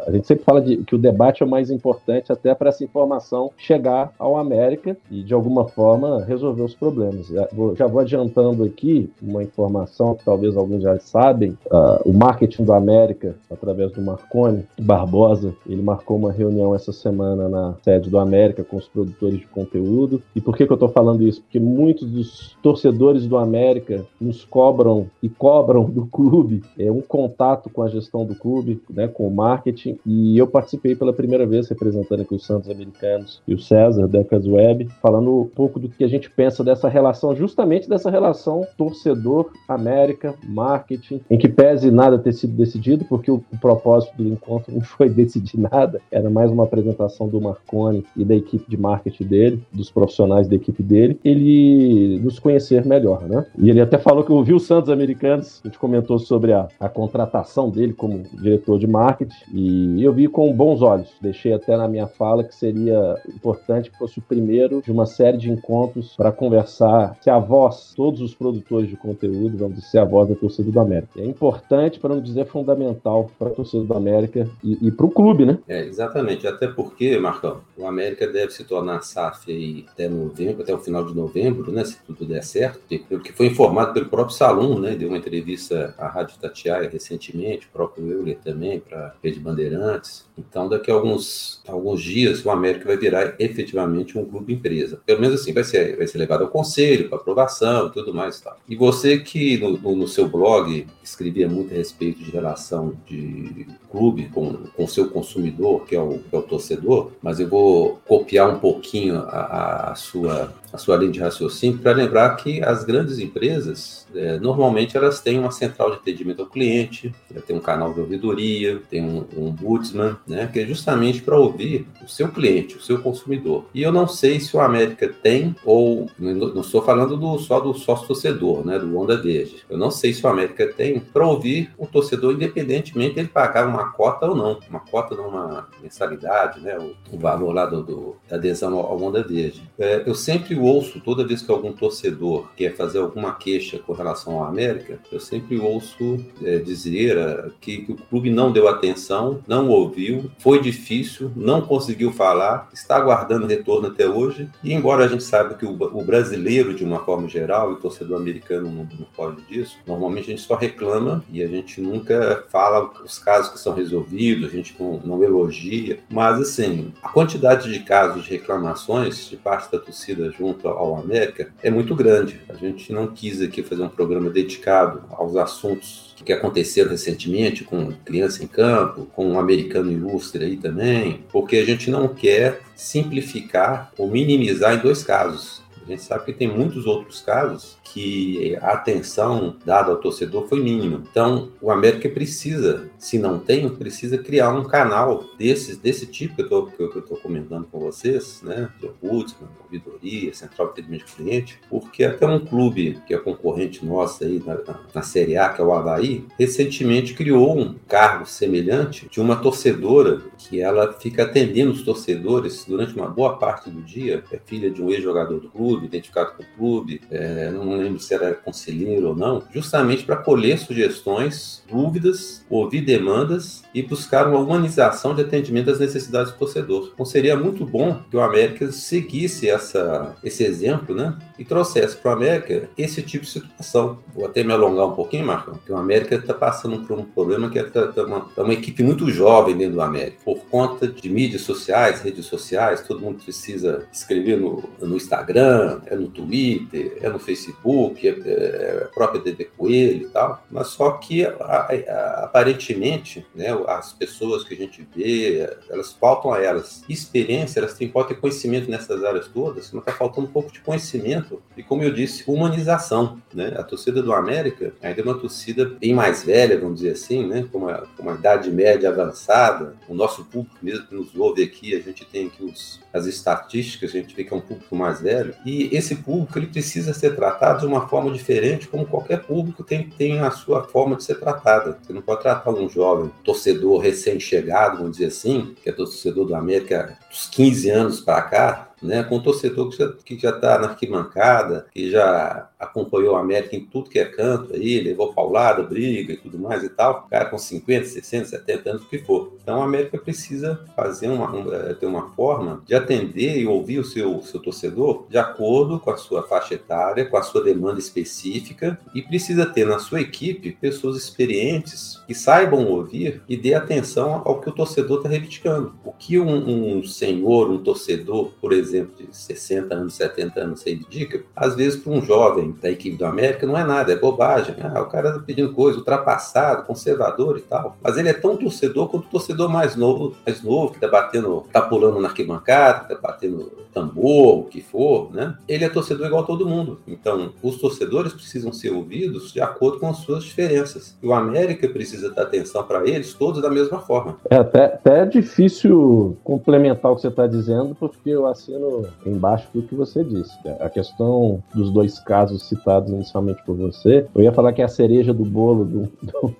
A 0.07 0.11
gente 0.11 0.27
sempre 0.27 0.43
fala 0.43 0.61
de, 0.61 0.77
que 0.77 0.95
o 0.95 0.97
debate 0.97 1.43
é 1.43 1.45
o 1.45 1.49
mais 1.49 1.69
importante 1.69 2.31
até 2.31 2.53
para 2.53 2.69
essa 2.69 2.83
informação 2.83 3.51
chegar 3.57 4.13
ao 4.17 4.37
América 4.37 4.97
e, 5.09 5.23
de 5.23 5.33
alguma 5.33 5.67
forma, 5.67 6.23
resolver 6.23 6.63
os 6.63 6.75
problemas. 6.75 7.27
Já 7.27 7.47
vou, 7.51 7.75
já 7.75 7.87
vou 7.87 8.01
adiantando 8.01 8.63
aqui 8.63 9.09
uma 9.21 9.43
informação 9.43 10.15
que 10.15 10.25
talvez 10.25 10.57
alguns 10.57 10.81
já 10.81 10.99
sabem: 10.99 11.57
uh, 11.67 12.09
o 12.09 12.13
marketing 12.13 12.63
do 12.63 12.73
América, 12.73 13.35
através 13.49 13.91
do 13.91 14.01
Marconi 14.01 14.65
Barbosa, 14.79 15.53
ele 15.67 15.81
marcou 15.81 16.17
uma 16.17 16.31
reunião 16.31 16.75
essa 16.75 16.91
semana 16.91 17.47
na 17.47 17.75
sede 17.83 18.09
do 18.09 18.17
América 18.17 18.63
com 18.63 18.77
os 18.77 18.87
produtores 18.87 19.39
de 19.39 19.47
conteúdo. 19.47 20.21
E 20.35 20.41
por 20.41 20.55
que, 20.55 20.65
que 20.65 20.71
eu 20.71 20.75
estou 20.75 20.89
falando 20.89 21.23
isso? 21.23 21.41
Porque 21.41 21.59
muitos 21.59 22.09
dos 22.09 22.57
torcedores 22.61 23.25
do 23.25 23.37
América 23.37 23.90
nos 24.19 24.43
cobram 24.45 25.07
e 25.21 25.29
cobram 25.29 25.85
do 25.85 26.05
clube 26.05 26.61
é, 26.77 26.91
um 26.91 27.01
contato 27.01 27.69
com 27.69 27.81
a 27.83 27.87
gestão 27.87 28.25
do 28.25 28.35
clube, 28.35 28.81
né, 28.89 29.07
com 29.07 29.27
o 29.27 29.31
marketing, 29.31 29.97
e 30.05 30.37
eu 30.37 30.47
participei 30.47 30.95
pela 30.95 31.13
primeira 31.13 31.45
vez 31.45 31.67
representando 31.67 32.21
aqui 32.21 32.35
os 32.35 32.45
Santos 32.45 32.69
Americanos 32.69 33.41
e 33.47 33.53
o 33.53 33.59
César, 33.59 34.07
Decas 34.07 34.47
Web, 34.47 34.87
falando 35.01 35.41
um 35.41 35.47
pouco 35.47 35.79
do 35.79 35.89
que 35.89 36.03
a 36.03 36.07
gente 36.07 36.29
pensa 36.29 36.63
dessa 36.63 36.87
relação, 36.87 37.35
justamente 37.35 37.89
dessa 37.89 38.09
relação 38.09 38.65
torcedor-América, 38.77 40.35
marketing, 40.47 41.21
em 41.29 41.37
que 41.37 41.49
pese 41.49 41.91
nada 41.91 42.17
ter 42.17 42.33
sido 42.33 42.53
decidido, 42.53 43.05
porque 43.05 43.31
o, 43.31 43.43
o 43.51 43.57
propósito 43.59 44.15
do 44.17 44.27
encontro 44.27 44.71
não 44.73 44.81
foi 44.81 45.09
decidir 45.09 45.57
nada, 45.57 46.01
era 46.11 46.29
mais 46.29 46.51
uma 46.51 46.63
apresentação 46.63 47.27
do 47.27 47.41
Marconi 47.41 48.03
e 48.15 48.23
da 48.23 48.35
equipe 48.35 48.69
de 48.69 48.77
marketing 48.77 49.25
dele, 49.25 49.63
dos 49.71 49.91
profissionais 49.91 50.47
da 50.47 50.55
equipe 50.55 50.81
dele, 50.81 51.19
ele 51.23 52.19
nos 52.19 52.39
conhecer 52.39 52.85
melhor, 52.85 53.27
né? 53.27 53.45
E 53.57 53.69
ele 53.69 53.80
até 53.81 53.97
falou 53.97 54.23
que 54.23 54.31
ouviu 54.31 54.57
os 54.57 54.65
Santos 54.65 54.89
Americanos, 54.89 55.61
a 55.63 55.67
gente 55.67 55.79
comentou 55.79 56.19
sobre 56.19 56.53
a, 56.53 56.67
a 56.79 56.89
contratação 56.89 57.69
dele 57.69 57.93
como 57.93 58.23
diretor 58.33 58.79
de 58.79 58.87
marketing, 58.87 59.35
e 59.53 60.03
eu 60.03 60.13
vi 60.13 60.27
com 60.27 60.51
bons 60.53 60.81
olhos. 60.81 61.09
Deixei 61.21 61.53
até 61.53 61.75
na 61.75 61.87
minha 61.87 62.07
fala 62.07 62.43
que 62.43 62.53
seria 62.53 63.15
importante 63.27 63.89
que 63.89 63.97
fosse 63.97 64.19
o 64.19 64.21
primeiro 64.21 64.81
de 64.81 64.91
uma 64.91 65.05
série 65.05 65.37
de 65.37 65.49
encontros 65.49 66.13
para 66.15 66.31
conversar, 66.31 67.17
se 67.21 67.29
a 67.29 67.39
voz, 67.39 67.93
todos 67.95 68.21
os 68.21 68.35
produtores 68.35 68.89
de 68.89 68.95
conteúdo, 68.95 69.57
vamos 69.57 69.79
dizer, 69.79 69.99
a 69.99 70.05
voz 70.05 70.29
da 70.29 70.35
torcida 70.35 70.71
do 70.71 70.79
América. 70.79 71.19
É 71.19 71.25
importante, 71.25 71.99
para 71.99 72.15
não 72.15 72.21
dizer 72.21 72.45
fundamental, 72.45 73.29
para 73.37 73.49
a 73.49 73.51
torcida 73.51 73.83
do 73.83 73.93
América 73.93 74.47
e, 74.63 74.87
e 74.87 74.91
para 74.91 75.05
o 75.05 75.11
clube, 75.11 75.45
né? 75.45 75.57
É, 75.67 75.85
exatamente. 75.85 76.47
Até 76.47 76.67
porque, 76.67 77.17
Marcão, 77.17 77.61
o 77.77 77.85
América 77.85 78.27
deve 78.27 78.51
se 78.51 78.63
tornar 78.63 79.01
SAF 79.01 79.85
até 79.91 80.07
novembro, 80.07 80.61
até 80.61 80.73
o 80.73 80.77
final 80.77 81.05
de 81.05 81.15
novembro, 81.15 81.71
né? 81.71 81.83
Se 81.83 81.97
tudo 82.05 82.25
der 82.25 82.43
certo, 82.43 82.79
que 82.87 83.33
foi 83.33 83.47
informado 83.47 83.70
pelo 83.93 84.09
próprio 84.09 84.35
Salum, 84.35 84.79
né? 84.79 84.95
Deu 84.95 85.07
uma 85.07 85.17
entrevista 85.17 85.95
à 85.97 86.07
Rádio 86.07 86.37
Tatiaia 86.39 86.89
recentemente, 86.89 87.67
o 87.67 87.69
próprio 87.71 88.09
Euler 88.09 88.37
também, 88.43 88.79
para 88.79 89.07
a 89.07 89.13
Rede 89.23 89.39
Bandeirantes. 89.39 90.25
Então, 90.37 90.67
daqui 90.67 90.89
a 90.89 90.93
alguns, 90.93 91.61
alguns 91.67 92.01
dias, 92.01 92.43
o 92.45 92.49
América 92.49 92.85
vai 92.85 92.97
virar 92.97 93.35
efetivamente 93.39 94.17
um 94.17 94.25
clube 94.25 94.53
empresa. 94.53 94.99
Pelo 95.05 95.21
menos 95.21 95.39
assim, 95.39 95.53
vai 95.53 95.63
ser, 95.63 95.97
vai 95.97 96.07
ser 96.07 96.17
levado 96.17 96.43
ao 96.43 96.49
conselho, 96.49 97.09
para 97.09 97.17
aprovação 97.17 97.87
e 97.87 97.91
tudo 97.91 98.13
mais. 98.13 98.39
Tal. 98.39 98.57
E 98.67 98.75
você 98.75 99.19
que 99.19 99.57
no, 99.57 99.77
no, 99.77 99.95
no, 99.95 100.07
seu 100.07 100.27
blog 100.27 100.87
escrevia 101.03 101.47
muito 101.47 101.73
a 101.73 101.77
respeito 101.77 102.23
de 102.23 102.31
relação 102.31 102.93
de 103.05 103.67
clube 103.89 104.29
com 104.29 104.57
o 104.77 104.87
seu 104.87 105.09
consumidor, 105.09 105.85
que 105.85 105.95
é, 105.95 106.01
o, 106.01 106.19
que 106.19 106.35
é 106.35 106.37
o 106.37 106.41
torcedor, 106.41 107.11
mas 107.21 107.39
eu 107.39 107.47
vou 107.47 108.01
copiar 108.07 108.49
um 108.49 108.59
pouquinho 108.59 109.17
a, 109.19 109.91
a 109.91 109.95
sua 109.95 110.53
a 110.71 110.77
sua 110.77 110.97
linha 110.97 111.11
de 111.11 111.19
raciocínio 111.19 111.79
para 111.79 111.93
lembrar 111.93 112.35
que 112.35 112.63
as 112.63 112.83
grandes 112.83 113.19
empresas 113.19 114.07
é, 114.15 114.39
normalmente 114.39 114.97
elas 114.97 115.21
têm 115.21 115.39
uma 115.39 115.51
central 115.51 115.91
de 115.91 115.97
atendimento 115.97 116.41
ao 116.41 116.47
cliente, 116.47 117.13
tem 117.45 117.55
um 117.55 117.61
canal 117.61 117.93
de 117.93 117.99
ouvidoria, 117.99 118.81
tem 118.89 119.03
um, 119.03 119.25
um 119.35 119.47
ombudsman, 119.47 120.17
né, 120.27 120.49
que 120.51 120.59
é 120.59 120.65
justamente 120.65 121.21
para 121.21 121.37
ouvir 121.37 121.87
o 122.03 122.09
seu 122.09 122.29
cliente, 122.29 122.77
o 122.77 122.81
seu 122.81 123.01
consumidor. 123.01 123.65
E 123.73 123.81
eu 123.81 123.91
não 123.91 124.07
sei 124.07 124.39
se 124.39 124.55
o 124.55 124.59
América 124.59 125.07
tem 125.07 125.55
ou 125.65 126.09
não 126.17 126.61
estou 126.61 126.81
falando 126.81 127.17
do, 127.17 127.37
só 127.39 127.59
do 127.59 127.73
sócio 127.73 128.07
torcedor, 128.07 128.65
né, 128.65 128.79
do 128.79 128.97
Onda 128.97 129.17
Verde. 129.17 129.63
Eu 129.69 129.77
não 129.77 129.91
sei 129.91 130.13
se 130.13 130.25
o 130.25 130.29
América 130.29 130.67
tem 130.67 130.99
para 130.99 131.25
ouvir 131.25 131.71
o 131.77 131.85
torcedor 131.85 132.33
independentemente 132.33 133.19
ele 133.19 133.27
pagar 133.27 133.67
uma 133.67 133.91
cota 133.91 134.27
ou 134.27 134.35
não, 134.35 134.59
uma 134.69 134.79
cota 134.79 135.15
numa 135.15 135.67
mensalidade, 135.81 136.59
né, 136.59 136.77
o, 136.77 136.95
o 137.15 137.19
valor 137.19 137.53
lá 137.53 137.65
do, 137.65 137.83
do, 137.83 138.15
da 138.27 138.35
adesão 138.35 138.73
ao, 138.77 138.85
ao 138.87 139.01
Onda 139.01 139.23
Verde. 139.23 139.63
É, 139.77 140.03
eu 140.05 140.15
sempre 140.15 140.55
ouço 140.63 140.99
toda 140.99 141.25
vez 141.25 141.41
que 141.41 141.51
algum 141.51 141.73
torcedor 141.73 142.49
quer 142.55 142.75
fazer 142.75 142.99
alguma 142.99 143.33
queixa 143.33 143.79
com 143.79 143.93
relação 143.93 144.33
ao 144.33 144.45
América, 144.45 144.99
eu 145.11 145.19
sempre 145.19 145.59
ouço 145.59 146.19
é, 146.43 146.59
dizer 146.59 147.17
é, 147.17 147.49
que, 147.59 147.79
que, 147.79 147.91
o 147.91 147.95
clube 147.95 148.29
não 148.29 148.51
deu 148.51 148.67
atenção, 148.67 149.41
não 149.47 149.69
ouviu, 149.69 150.29
foi 150.39 150.61
difícil, 150.61 151.31
não 151.35 151.61
conseguiu 151.61 152.11
falar, 152.11 152.69
está 152.73 152.97
aguardando 152.97 153.47
retorno 153.47 153.87
até 153.87 154.07
hoje. 154.07 154.49
E 154.63 154.73
embora 154.73 155.05
a 155.05 155.07
gente 155.07 155.23
saiba 155.23 155.53
que 155.53 155.65
o, 155.65 155.71
o 155.71 156.03
brasileiro, 156.03 156.73
de 156.73 156.83
uma 156.83 156.99
forma 156.99 157.27
geral, 157.27 157.71
e 157.71 157.73
o 157.73 157.77
torcedor 157.77 158.19
americano 158.19 158.69
não, 158.69 158.83
não 158.83 159.07
pode 159.15 159.41
disso, 159.43 159.77
normalmente 159.85 160.25
a 160.25 160.35
gente 160.35 160.41
só 160.41 160.55
reclama 160.55 161.23
e 161.31 161.41
a 161.43 161.47
gente 161.47 161.81
nunca 161.81 162.45
fala 162.49 162.91
os 163.03 163.19
casos 163.19 163.51
que 163.51 163.59
são 163.59 163.73
resolvidos, 163.73 164.49
a 164.49 164.55
gente 164.55 164.75
não, 164.79 164.99
não 165.03 165.23
elogia. 165.23 165.99
Mas, 166.09 166.39
assim, 166.39 166.93
a 167.01 167.09
quantidade 167.09 167.71
de 167.71 167.79
casos 167.79 168.23
de 168.23 168.31
reclamações 168.31 169.29
de 169.29 169.37
parte 169.37 169.71
da 169.71 169.79
torcida 169.79 170.31
junto 170.31 170.50
junto 170.51 170.67
ao 170.67 170.97
América 170.97 171.49
é 171.63 171.69
muito 171.69 171.95
grande. 171.95 172.39
A 172.49 172.53
gente 172.53 172.91
não 172.91 173.07
quis 173.07 173.41
aqui 173.41 173.63
fazer 173.63 173.83
um 173.83 173.89
programa 173.89 174.29
dedicado 174.29 175.03
aos 175.11 175.35
assuntos 175.35 176.13
que 176.23 176.33
aconteceram 176.33 176.91
recentemente 176.91 177.63
com 177.63 177.91
criança 178.05 178.43
em 178.43 178.47
campo, 178.47 179.07
com 179.15 179.25
um 179.25 179.39
americano 179.39 179.91
ilustre 179.91 180.45
aí 180.45 180.57
também, 180.57 181.23
porque 181.31 181.57
a 181.57 181.65
gente 181.65 181.89
não 181.89 182.07
quer 182.07 182.61
simplificar 182.75 183.91
ou 183.97 184.07
minimizar 184.07 184.75
em 184.75 184.79
dois 184.79 185.03
casos. 185.03 185.60
A 185.83 185.89
gente 185.89 186.01
sabe 186.03 186.25
que 186.25 186.33
tem 186.33 186.47
muitos 186.47 186.85
outros 186.85 187.21
casos 187.21 187.77
que 187.83 188.55
a 188.61 188.71
atenção 188.71 189.55
dada 189.65 189.91
ao 189.91 189.97
torcedor 189.97 190.47
foi 190.47 190.61
mínima. 190.61 191.03
Então, 191.09 191.49
o 191.61 191.71
América 191.71 192.07
precisa, 192.07 192.89
se 192.97 193.19
não 193.19 193.39
tem, 193.39 193.67
precisa 193.69 194.17
criar 194.17 194.53
um 194.53 194.63
canal 194.63 195.25
desses, 195.37 195.77
desse 195.77 196.05
tipo 196.05 196.35
que 196.35 196.53
eu 196.53 196.69
estou 196.95 197.17
comentando 197.17 197.67
com 197.69 197.79
vocês, 197.79 198.41
né? 198.43 198.69
De 198.79 198.87
Ombudsman, 198.87 199.49
ouvidoria, 199.63 200.33
central 200.33 200.67
de 200.67 200.73
atendimento 200.73 201.05
de 201.05 201.13
cliente, 201.13 201.59
porque 201.69 202.03
até 202.03 202.25
um 202.25 202.39
clube 202.39 203.01
que 203.05 203.13
é 203.13 203.17
concorrente 203.17 203.85
nosso 203.85 204.23
aí 204.23 204.41
na, 204.45 204.55
na, 204.55 204.79
na 204.95 205.01
Série 205.01 205.37
A, 205.37 205.49
que 205.49 205.61
é 205.61 205.63
o 205.63 205.73
Havaí, 205.73 206.25
recentemente 206.39 207.13
criou 207.13 207.57
um 207.57 207.75
cargo 207.87 208.25
semelhante 208.25 209.07
de 209.09 209.19
uma 209.19 209.35
torcedora 209.35 210.21
que 210.37 210.61
ela 210.61 210.93
fica 210.93 211.23
atendendo 211.23 211.71
os 211.71 211.83
torcedores 211.83 212.65
durante 212.65 212.95
uma 212.95 213.07
boa 213.07 213.37
parte 213.37 213.69
do 213.69 213.81
dia, 213.81 214.23
é 214.31 214.39
filha 214.45 214.69
de 214.69 214.81
um 214.81 214.89
ex-jogador 214.89 215.39
do 215.39 215.49
clube, 215.49 215.70
identificado 215.77 216.33
com 216.33 216.43
o 216.43 216.45
clube, 216.57 217.01
é, 217.09 217.49
não 217.51 217.77
lembro 217.77 217.99
se 217.99 218.13
era 218.13 218.33
conselheiro 218.33 219.09
ou 219.09 219.15
não, 219.15 219.43
justamente 219.51 220.03
para 220.03 220.17
colher 220.17 220.57
sugestões, 220.57 221.63
dúvidas, 221.69 222.45
ouvir 222.49 222.81
demandas 222.81 223.63
e 223.73 223.81
buscar 223.81 224.27
uma 224.27 224.39
humanização 224.39 225.15
de 225.15 225.21
atendimento 225.21 225.69
às 225.69 225.79
necessidades 225.79 226.31
do 226.31 226.37
torcedor. 226.37 226.91
Então 226.93 227.05
seria 227.05 227.35
muito 227.35 227.65
bom 227.65 228.01
que 228.09 228.17
o 228.17 228.21
América 228.21 228.71
seguisse 228.71 229.49
essa, 229.49 230.15
esse 230.23 230.43
exemplo, 230.43 230.95
né? 230.95 231.17
E 231.37 231.45
trouxesse 231.45 231.95
para 231.95 232.11
o 232.11 232.13
América 232.13 232.69
esse 232.77 233.01
tipo 233.01 233.25
de 233.25 233.31
situação. 233.31 233.99
Vou 234.13 234.25
até 234.25 234.43
me 234.43 234.51
alongar 234.51 234.87
um 234.87 234.95
pouquinho, 234.95 235.25
Marcão, 235.25 235.55
porque 235.55 235.71
o 235.71 235.77
América 235.77 236.15
está 236.15 236.33
passando 236.33 236.85
por 236.85 236.97
um 236.97 237.03
problema 237.03 237.49
que 237.49 237.59
é 237.59 237.63
tá, 237.63 237.87
tá 237.87 238.03
uma, 238.03 238.21
tá 238.21 238.43
uma 238.43 238.53
equipe 238.53 238.83
muito 238.83 239.09
jovem 239.09 239.55
dentro 239.55 239.75
do 239.75 239.81
América. 239.81 240.17
Por 240.23 240.39
conta 240.45 240.87
de 240.87 241.09
mídias 241.09 241.41
sociais, 241.41 242.01
redes 242.01 242.25
sociais, 242.25 242.81
todo 242.81 242.99
mundo 242.99 243.23
precisa 243.23 243.87
escrever 243.91 244.37
no, 244.37 244.63
no 244.79 244.95
Instagram, 244.95 245.60
é 245.85 245.95
no 245.95 246.07
Twitter, 246.07 246.97
é 247.01 247.09
no 247.09 247.19
Facebook, 247.19 248.07
é, 248.07 248.11
é 248.11 248.83
a 248.85 248.87
própria 248.87 249.21
TV 249.21 249.45
Coelho 249.57 250.07
e 250.07 250.09
tal. 250.09 250.43
Mas 250.49 250.67
só 250.67 250.91
que 250.91 251.25
a, 251.25 251.31
a, 251.39 252.23
aparentemente, 252.23 253.25
né, 253.33 253.47
as 253.67 253.93
pessoas 253.93 254.43
que 254.43 254.53
a 254.53 254.57
gente 254.57 254.87
vê, 254.95 255.49
elas 255.69 255.93
faltam 255.93 256.33
a 256.33 256.41
elas 256.41 256.83
experiência, 256.89 257.59
elas 257.59 257.73
têm, 257.73 257.87
podem 257.87 258.17
conhecimento 258.17 258.69
nessas 258.69 259.03
áreas 259.03 259.27
todas, 259.27 259.71
mas 259.71 259.81
está 259.81 259.91
faltando 259.91 260.27
um 260.27 260.31
pouco 260.31 260.51
de 260.51 260.59
conhecimento 260.59 261.41
e, 261.55 261.63
como 261.63 261.83
eu 261.83 261.93
disse, 261.93 262.23
humanização. 262.27 263.21
Né? 263.33 263.53
A 263.57 263.63
torcida 263.63 264.01
do 264.01 264.13
América 264.13 264.73
ainda 264.81 265.01
é 265.01 265.03
uma 265.03 265.17
torcida 265.17 265.65
bem 265.65 265.93
mais 265.93 266.23
velha, 266.23 266.59
vamos 266.59 266.81
dizer 266.81 266.93
assim, 266.93 267.27
né? 267.27 267.47
com, 267.51 267.59
uma, 267.59 267.87
com 267.95 268.03
uma 268.03 268.15
idade 268.15 268.51
média 268.51 268.89
avançada. 268.89 269.75
O 269.87 269.93
nosso 269.93 270.25
público 270.25 270.57
mesmo 270.61 270.87
que 270.87 270.95
nos 270.95 271.15
ouve 271.15 271.43
aqui, 271.43 271.75
a 271.75 271.79
gente 271.79 272.05
tem 272.05 272.27
aqui 272.27 272.43
os, 272.43 272.80
as 272.93 273.05
estatísticas, 273.05 273.91
a 273.91 273.93
gente 273.93 274.15
vê 274.15 274.23
que 274.23 274.33
é 274.33 274.37
um 274.37 274.41
público 274.41 274.75
mais 274.75 275.01
velho. 275.01 275.33
E 275.45 275.69
esse 275.75 275.95
público 275.95 276.37
ele 276.37 276.47
precisa 276.47 276.93
ser 276.93 277.15
tratado 277.15 277.61
de 277.61 277.65
uma 277.65 277.87
forma 277.87 278.11
diferente, 278.11 278.67
como 278.67 278.85
qualquer 278.85 279.23
público 279.23 279.63
tem, 279.63 279.89
tem 279.89 280.19
a 280.19 280.31
sua 280.31 280.63
forma 280.63 280.95
de 280.95 281.03
ser 281.03 281.19
tratada. 281.19 281.77
Você 281.81 281.93
não 281.93 282.01
pode 282.01 282.21
tratar 282.21 282.51
um 282.51 282.69
jovem 282.69 283.11
torcedor 283.23 283.79
recém-chegado, 283.79 284.77
vamos 284.77 284.93
dizer 284.93 285.07
assim, 285.07 285.55
que 285.61 285.69
é 285.69 285.73
torcedor 285.73 286.25
do 286.25 286.35
América 286.35 286.97
dos 287.09 287.27
15 287.27 287.69
anos 287.69 288.01
para 288.01 288.21
cá, 288.23 288.70
né, 288.81 289.03
com 289.03 289.17
um 289.17 289.21
torcedor 289.21 289.69
que 290.03 290.17
já 290.17 290.29
está 290.29 290.57
na 290.59 290.69
arquibancada, 290.69 291.67
que 291.71 291.89
já 291.89 292.49
acompanhou 292.59 293.15
a 293.15 293.19
América 293.19 293.55
em 293.55 293.65
tudo 293.65 293.89
que 293.89 293.99
é 293.99 294.05
canto 294.05 294.53
aí, 294.53 294.79
levou 294.79 295.13
paulada, 295.13 295.63
briga 295.63 296.13
e 296.13 296.17
tudo 296.17 296.37
mais 296.37 296.63
e 296.63 296.69
tal, 296.69 297.07
cara 297.09 297.25
com 297.25 297.37
50, 297.37 297.85
60, 297.85 298.25
70 298.25 298.69
anos, 298.69 298.83
o 298.83 298.89
que 298.89 298.99
for. 298.99 299.33
Então 299.41 299.61
a 299.61 299.65
América 299.65 299.97
precisa 299.97 300.61
fazer 300.75 301.07
uma, 301.07 301.33
um, 301.33 301.73
ter 301.75 301.85
uma 301.85 302.09
forma 302.09 302.61
de 302.65 302.75
atender 302.75 303.37
e 303.37 303.47
ouvir 303.47 303.79
o 303.79 303.83
seu, 303.83 304.21
seu 304.21 304.39
torcedor 304.39 305.05
de 305.09 305.17
acordo 305.17 305.79
com 305.79 305.91
a 305.91 305.97
sua 305.97 306.23
faixa 306.23 306.53
etária, 306.53 307.05
com 307.05 307.17
a 307.17 307.23
sua 307.23 307.43
demanda 307.43 307.79
específica 307.79 308.79
e 308.93 309.01
precisa 309.01 309.45
ter 309.45 309.65
na 309.65 309.79
sua 309.79 310.01
equipe 310.01 310.51
pessoas 310.51 310.97
experientes 310.97 312.01
que 312.07 312.13
saibam 312.13 312.65
ouvir 312.65 313.21
e 313.27 313.35
dê 313.35 313.53
atenção 313.53 314.21
ao 314.25 314.39
que 314.39 314.49
o 314.49 314.53
torcedor 314.53 314.97
está 314.97 315.09
reivindicando. 315.09 315.73
O 315.83 315.91
que 315.91 316.19
um, 316.19 316.77
um 316.77 316.83
senhor, 316.83 317.49
um 317.49 317.57
torcedor, 317.57 318.31
por 318.39 318.53
exemplo, 318.53 318.70
exemplo, 318.71 318.93
de 318.97 319.15
60 319.15 319.73
anos, 319.73 319.93
70 319.93 320.39
anos 320.39 320.63
reivindica, 320.63 321.23
às 321.35 321.55
vezes 321.55 321.79
para 321.79 321.91
um 321.91 322.01
jovem 322.01 322.55
da 322.61 322.69
equipe 322.69 322.97
do 322.97 323.05
América 323.05 323.45
não 323.45 323.57
é 323.57 323.63
nada, 323.63 323.91
é 323.91 323.95
bobagem. 323.95 324.55
Ah, 324.61 324.81
o 324.81 324.87
cara 324.87 325.09
está 325.09 325.21
pedindo 325.21 325.53
coisa, 325.53 325.79
ultrapassado, 325.79 326.65
conservador 326.65 327.37
e 327.37 327.41
tal. 327.41 327.77
Mas 327.81 327.97
ele 327.97 328.09
é 328.09 328.13
tão 328.13 328.37
torcedor 328.37 328.87
quanto 328.89 329.05
o 329.05 329.09
torcedor 329.09 329.49
mais 329.49 329.75
novo, 329.75 330.15
mais 330.25 330.41
novo, 330.41 330.71
que 330.71 330.77
está 330.77 330.87
batendo, 330.87 331.43
está 331.45 331.61
pulando 331.61 331.99
na 331.99 332.07
arquibancada, 332.07 332.93
está 332.93 332.95
batendo 332.95 333.61
tambor, 333.73 334.39
o 334.39 334.43
que 334.43 334.61
for, 334.61 335.13
né? 335.13 335.35
Ele 335.47 335.63
é 335.63 335.69
torcedor 335.69 336.07
igual 336.07 336.23
a 336.23 336.25
todo 336.25 336.45
mundo. 336.45 336.79
Então, 336.87 337.33
os 337.41 337.57
torcedores 337.57 338.13
precisam 338.13 338.51
ser 338.51 338.71
ouvidos 338.71 339.31
de 339.31 339.41
acordo 339.41 339.79
com 339.79 339.87
as 339.87 339.97
suas 339.97 340.23
diferenças. 340.23 340.97
E 341.01 341.07
o 341.07 341.13
América 341.13 341.67
precisa 341.67 342.11
dar 342.11 342.23
atenção 342.23 342.63
para 342.63 342.87
eles 342.87 343.13
todos 343.13 343.41
da 343.41 343.49
mesma 343.49 343.79
forma. 343.79 344.17
É 344.29 344.35
até, 344.35 344.65
até 344.65 345.05
difícil 345.05 346.17
complementar 346.23 346.91
o 346.91 346.95
que 346.95 347.01
você 347.01 347.07
está 347.07 347.27
dizendo, 347.27 347.75
porque 347.75 348.09
eu 348.09 348.25
assino 348.25 348.60
embaixo 349.05 349.47
do 349.53 349.61
que 349.61 349.75
você 349.75 350.03
disse. 350.03 350.37
A 350.59 350.69
questão 350.69 351.41
dos 351.53 351.71
dois 351.71 351.99
casos 351.99 352.47
citados 352.47 352.91
inicialmente 352.91 353.43
por 353.45 353.55
você, 353.55 354.05
eu 354.13 354.21
ia 354.21 354.31
falar 354.31 354.53
que 354.53 354.61
é 354.61 354.65
a 354.65 354.69
cereja 354.69 355.13
do 355.13 355.25
bolo 355.25 355.89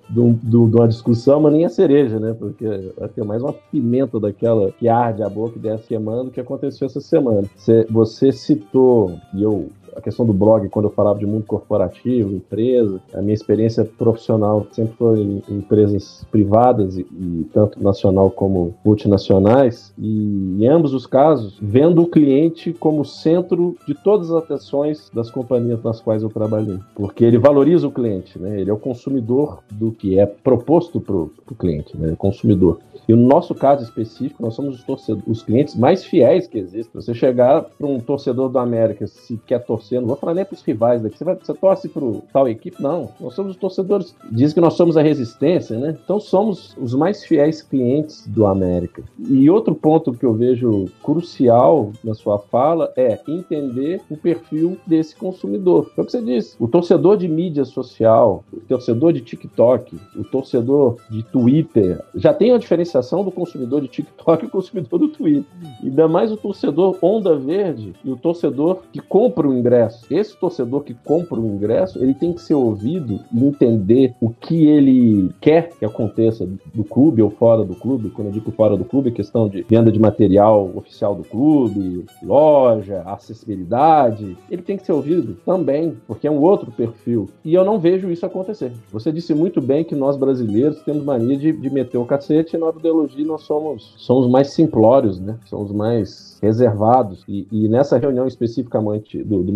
de 0.09 0.55
uma 0.55 0.87
discussão, 0.87 1.39
mas 1.39 1.53
nem 1.53 1.65
a 1.65 1.69
cereja, 1.69 2.19
né? 2.19 2.35
Porque 2.37 2.65
vai 2.97 3.09
ter 3.09 3.23
mais 3.23 3.41
uma 3.41 3.53
pimenta 3.53 4.19
daquela 4.19 4.71
que 4.71 4.87
arde 4.87 5.23
a 5.23 5.29
boca 5.29 5.57
e 5.57 5.59
desce 5.59 5.87
queimando 5.87 6.31
que 6.31 6.39
aconteceu 6.39 6.85
essa 6.85 7.01
semana. 7.01 7.47
Você, 7.55 7.85
você 7.89 8.31
citou, 8.31 9.17
e 9.33 9.43
eu 9.43 9.69
a 9.95 10.01
questão 10.01 10.25
do 10.25 10.33
blog, 10.33 10.67
quando 10.69 10.85
eu 10.85 10.91
falava 10.91 11.19
de 11.19 11.25
mundo 11.25 11.45
corporativo, 11.45 12.33
empresa, 12.33 13.01
a 13.13 13.21
minha 13.21 13.33
experiência 13.33 13.85
profissional 13.85 14.65
sempre 14.71 14.93
foi 14.97 15.19
em 15.19 15.43
empresas 15.49 16.25
privadas 16.31 16.97
e, 16.97 17.01
e 17.01 17.47
tanto 17.53 17.81
nacional 17.81 18.29
como 18.31 18.73
multinacionais, 18.83 19.93
e 19.97 20.57
em 20.59 20.67
ambos 20.67 20.93
os 20.93 21.05
casos, 21.05 21.57
vendo 21.61 22.01
o 22.01 22.07
cliente 22.07 22.73
como 22.73 23.05
centro 23.05 23.75
de 23.87 23.93
todas 23.93 24.31
as 24.31 24.43
atenções 24.43 25.09
das 25.13 25.29
companhias 25.29 25.83
nas 25.83 25.99
quais 25.99 26.23
eu 26.23 26.29
trabalhei, 26.29 26.79
porque 26.95 27.23
ele 27.23 27.37
valoriza 27.37 27.87
o 27.87 27.91
cliente, 27.91 28.39
né? 28.39 28.59
Ele 28.59 28.69
é 28.69 28.73
o 28.73 28.77
consumidor 28.77 29.59
do 29.71 29.91
que 29.91 30.19
é 30.19 30.25
proposto 30.25 30.99
para 30.99 31.15
o 31.15 31.55
cliente, 31.57 31.97
né? 31.97 32.11
O 32.13 32.17
consumidor. 32.17 32.79
E 33.07 33.13
no 33.13 33.27
nosso 33.27 33.53
caso 33.53 33.83
específico, 33.83 34.41
nós 34.41 34.53
somos 34.53 34.83
os, 34.87 35.09
os 35.27 35.43
clientes 35.43 35.75
mais 35.75 36.03
fiéis 36.03 36.47
que 36.47 36.57
existem. 36.57 37.01
Você 37.01 37.13
chegar 37.13 37.63
para 37.63 37.87
um 37.87 37.99
torcedor 37.99 38.49
do 38.49 38.59
América, 38.59 39.07
se 39.07 39.37
quer 39.45 39.59
torcer, 39.59 39.80
não 39.91 40.07
vou 40.07 40.15
falar 40.15 40.33
nem 40.33 40.45
para 40.45 40.55
os 40.55 40.61
rivais 40.61 41.01
daqui, 41.01 41.17
você, 41.17 41.23
vai, 41.23 41.35
você 41.35 41.53
torce 41.53 41.89
para 41.89 42.01
tal 42.33 42.47
equipe? 42.47 42.81
Não. 42.81 43.09
Nós 43.19 43.33
somos 43.33 43.51
os 43.51 43.57
torcedores. 43.57 44.15
Dizem 44.31 44.55
que 44.55 44.61
nós 44.61 44.73
somos 44.73 44.97
a 44.97 45.01
resistência, 45.01 45.77
né? 45.77 45.97
Então 46.03 46.19
somos 46.19 46.75
os 46.77 46.93
mais 46.93 47.23
fiéis 47.23 47.61
clientes 47.61 48.27
do 48.27 48.45
América. 48.45 49.03
E 49.29 49.49
outro 49.49 49.75
ponto 49.75 50.13
que 50.13 50.25
eu 50.25 50.33
vejo 50.33 50.85
crucial 51.03 51.91
na 52.03 52.13
sua 52.13 52.37
fala 52.37 52.91
é 52.95 53.19
entender 53.27 54.01
o 54.09 54.17
perfil 54.17 54.77
desse 54.85 55.15
consumidor. 55.15 55.91
Foi 55.95 56.03
o 56.03 56.05
que 56.05 56.11
você 56.11 56.21
disse. 56.21 56.55
O 56.59 56.67
torcedor 56.67 57.17
de 57.17 57.27
mídia 57.27 57.65
social, 57.65 58.43
o 58.51 58.59
torcedor 58.59 59.13
de 59.13 59.21
TikTok, 59.21 59.97
o 60.15 60.23
torcedor 60.23 60.97
de 61.09 61.23
Twitter, 61.23 62.01
já 62.15 62.33
tem 62.33 62.51
a 62.53 62.57
diferenciação 62.57 63.23
do 63.23 63.31
consumidor 63.31 63.81
de 63.81 63.87
TikTok 63.87 64.43
e 64.43 64.47
o 64.47 64.51
consumidor 64.51 64.99
do 64.99 65.07
Twitter. 65.07 65.45
Ainda 65.83 66.07
mais 66.07 66.31
o 66.31 66.37
torcedor 66.37 66.97
onda 67.01 67.35
verde 67.37 67.93
e 68.03 68.11
o 68.11 68.17
torcedor 68.17 68.79
que 68.91 68.99
compra 68.99 69.47
o 69.47 69.53
ingresso. 69.53 69.70
Esse 70.09 70.37
torcedor 70.37 70.83
que 70.83 70.93
compra 70.93 71.39
o 71.39 71.45
ingresso, 71.45 71.99
ele 72.03 72.13
tem 72.13 72.33
que 72.33 72.41
ser 72.41 72.53
ouvido 72.53 73.19
e 73.33 73.45
entender 73.45 74.13
o 74.19 74.29
que 74.29 74.67
ele 74.67 75.31
quer 75.39 75.69
que 75.77 75.85
aconteça 75.85 76.47
do 76.73 76.83
clube 76.83 77.21
ou 77.21 77.29
fora 77.29 77.63
do 77.63 77.75
clube. 77.75 78.09
Quando 78.09 78.27
eu 78.27 78.33
digo 78.33 78.51
fora 78.51 78.75
do 78.75 78.85
clube, 78.85 79.09
é 79.09 79.13
questão 79.13 79.47
de 79.47 79.63
venda 79.63 79.91
de 79.91 79.99
material 79.99 80.69
oficial 80.75 81.15
do 81.15 81.23
clube, 81.23 82.05
loja, 82.21 83.01
acessibilidade. 83.05 84.37
Ele 84.49 84.61
tem 84.61 84.77
que 84.77 84.85
ser 84.85 84.91
ouvido 84.91 85.37
também, 85.45 85.97
porque 86.07 86.27
é 86.27 86.31
um 86.31 86.41
outro 86.41 86.71
perfil. 86.71 87.29
E 87.43 87.53
eu 87.53 87.63
não 87.63 87.79
vejo 87.79 88.11
isso 88.11 88.25
acontecer. 88.25 88.71
Você 88.91 89.11
disse 89.11 89.33
muito 89.33 89.61
bem 89.61 89.83
que 89.83 89.95
nós 89.95 90.17
brasileiros 90.17 90.81
temos 90.83 91.03
mania 91.03 91.37
de, 91.37 91.51
de 91.51 91.69
meter 91.69 91.97
o 91.97 92.05
cacete 92.05 92.57
na 92.57 92.69
ideologia 92.69 93.21
nós 93.25 93.43
somos, 93.43 93.93
somos 93.97 94.29
mais 94.29 94.51
simplórios, 94.51 95.19
né? 95.19 95.37
Somos 95.45 95.71
mais 95.71 96.30
reservados. 96.41 97.23
E, 97.27 97.47
e 97.51 97.67
nessa 97.67 97.97
reunião 97.97 98.27
especificamente 98.27 99.23
do, 99.23 99.43
do 99.43 99.51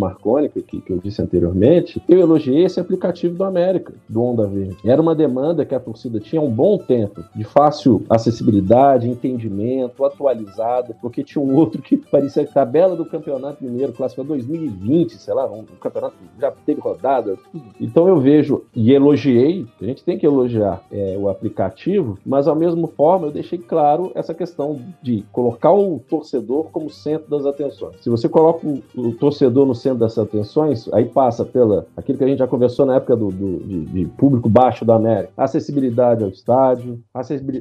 que, 0.67 0.81
que 0.81 0.93
eu 0.93 0.97
disse 0.97 1.21
anteriormente, 1.21 2.01
eu 2.07 2.19
elogiei 2.19 2.63
esse 2.63 2.79
aplicativo 2.79 3.35
do 3.35 3.43
América, 3.43 3.93
do 4.07 4.21
Onda 4.21 4.45
Verde. 4.45 4.77
Era 4.85 5.01
uma 5.01 5.15
demanda 5.15 5.65
que 5.65 5.73
a 5.73 5.79
torcida 5.79 6.19
tinha 6.19 6.41
um 6.41 6.51
bom 6.51 6.77
tempo, 6.77 7.23
de 7.35 7.43
fácil 7.43 8.03
acessibilidade, 8.09 9.09
entendimento, 9.09 10.05
atualizada, 10.05 10.95
porque 11.01 11.23
tinha 11.23 11.43
um 11.43 11.55
outro 11.55 11.81
que 11.81 11.97
parecia 11.97 12.43
a 12.43 12.47
tabela 12.47 12.95
do 12.95 13.05
Campeonato 13.05 13.63
Mineiro, 13.63 13.93
classificado 13.93 14.29
2020, 14.29 15.17
sei 15.17 15.33
lá, 15.33 15.49
um, 15.51 15.59
um 15.59 15.79
campeonato 15.79 16.15
que 16.17 16.41
já 16.41 16.51
teve 16.65 16.79
rodada. 16.79 17.37
Então 17.79 18.07
eu 18.07 18.19
vejo 18.19 18.63
e 18.75 18.91
elogiei, 18.93 19.65
a 19.81 19.85
gente 19.85 20.03
tem 20.03 20.17
que 20.17 20.25
elogiar 20.25 20.81
é, 20.91 21.17
o 21.17 21.29
aplicativo, 21.29 22.17
mas 22.25 22.47
ao 22.47 22.55
mesmo 22.55 22.87
forma 22.87 23.27
eu 23.27 23.31
deixei 23.31 23.57
claro 23.57 24.11
essa 24.13 24.33
questão 24.33 24.79
de 25.01 25.23
colocar 25.31 25.73
o 25.73 25.99
torcedor 26.09 26.65
como 26.75 26.89
centro 26.89 27.29
das 27.29 27.45
atenções. 27.45 27.95
Se 28.01 28.09
você 28.09 28.27
coloca 28.27 28.67
o, 28.67 28.83
o 28.97 29.13
torcedor 29.13 29.65
no 29.65 29.73
centro 29.73 29.99
das 29.99 30.17
atenções, 30.17 30.91
aí 30.91 31.05
passa 31.05 31.45
pela 31.45 31.87
aquilo 31.95 32.17
que 32.17 32.23
a 32.25 32.27
gente 32.27 32.39
já 32.39 32.47
conversou 32.47 32.85
na 32.85 32.97
época 32.97 33.15
do, 33.15 33.29
do 33.29 33.59
de, 33.59 33.85
de, 33.85 34.05
público 34.07 34.49
baixo 34.49 34.83
da 34.83 34.95
América, 34.95 35.31
acessibilidade 35.37 36.21
ao 36.21 36.29
estádio, 36.29 37.01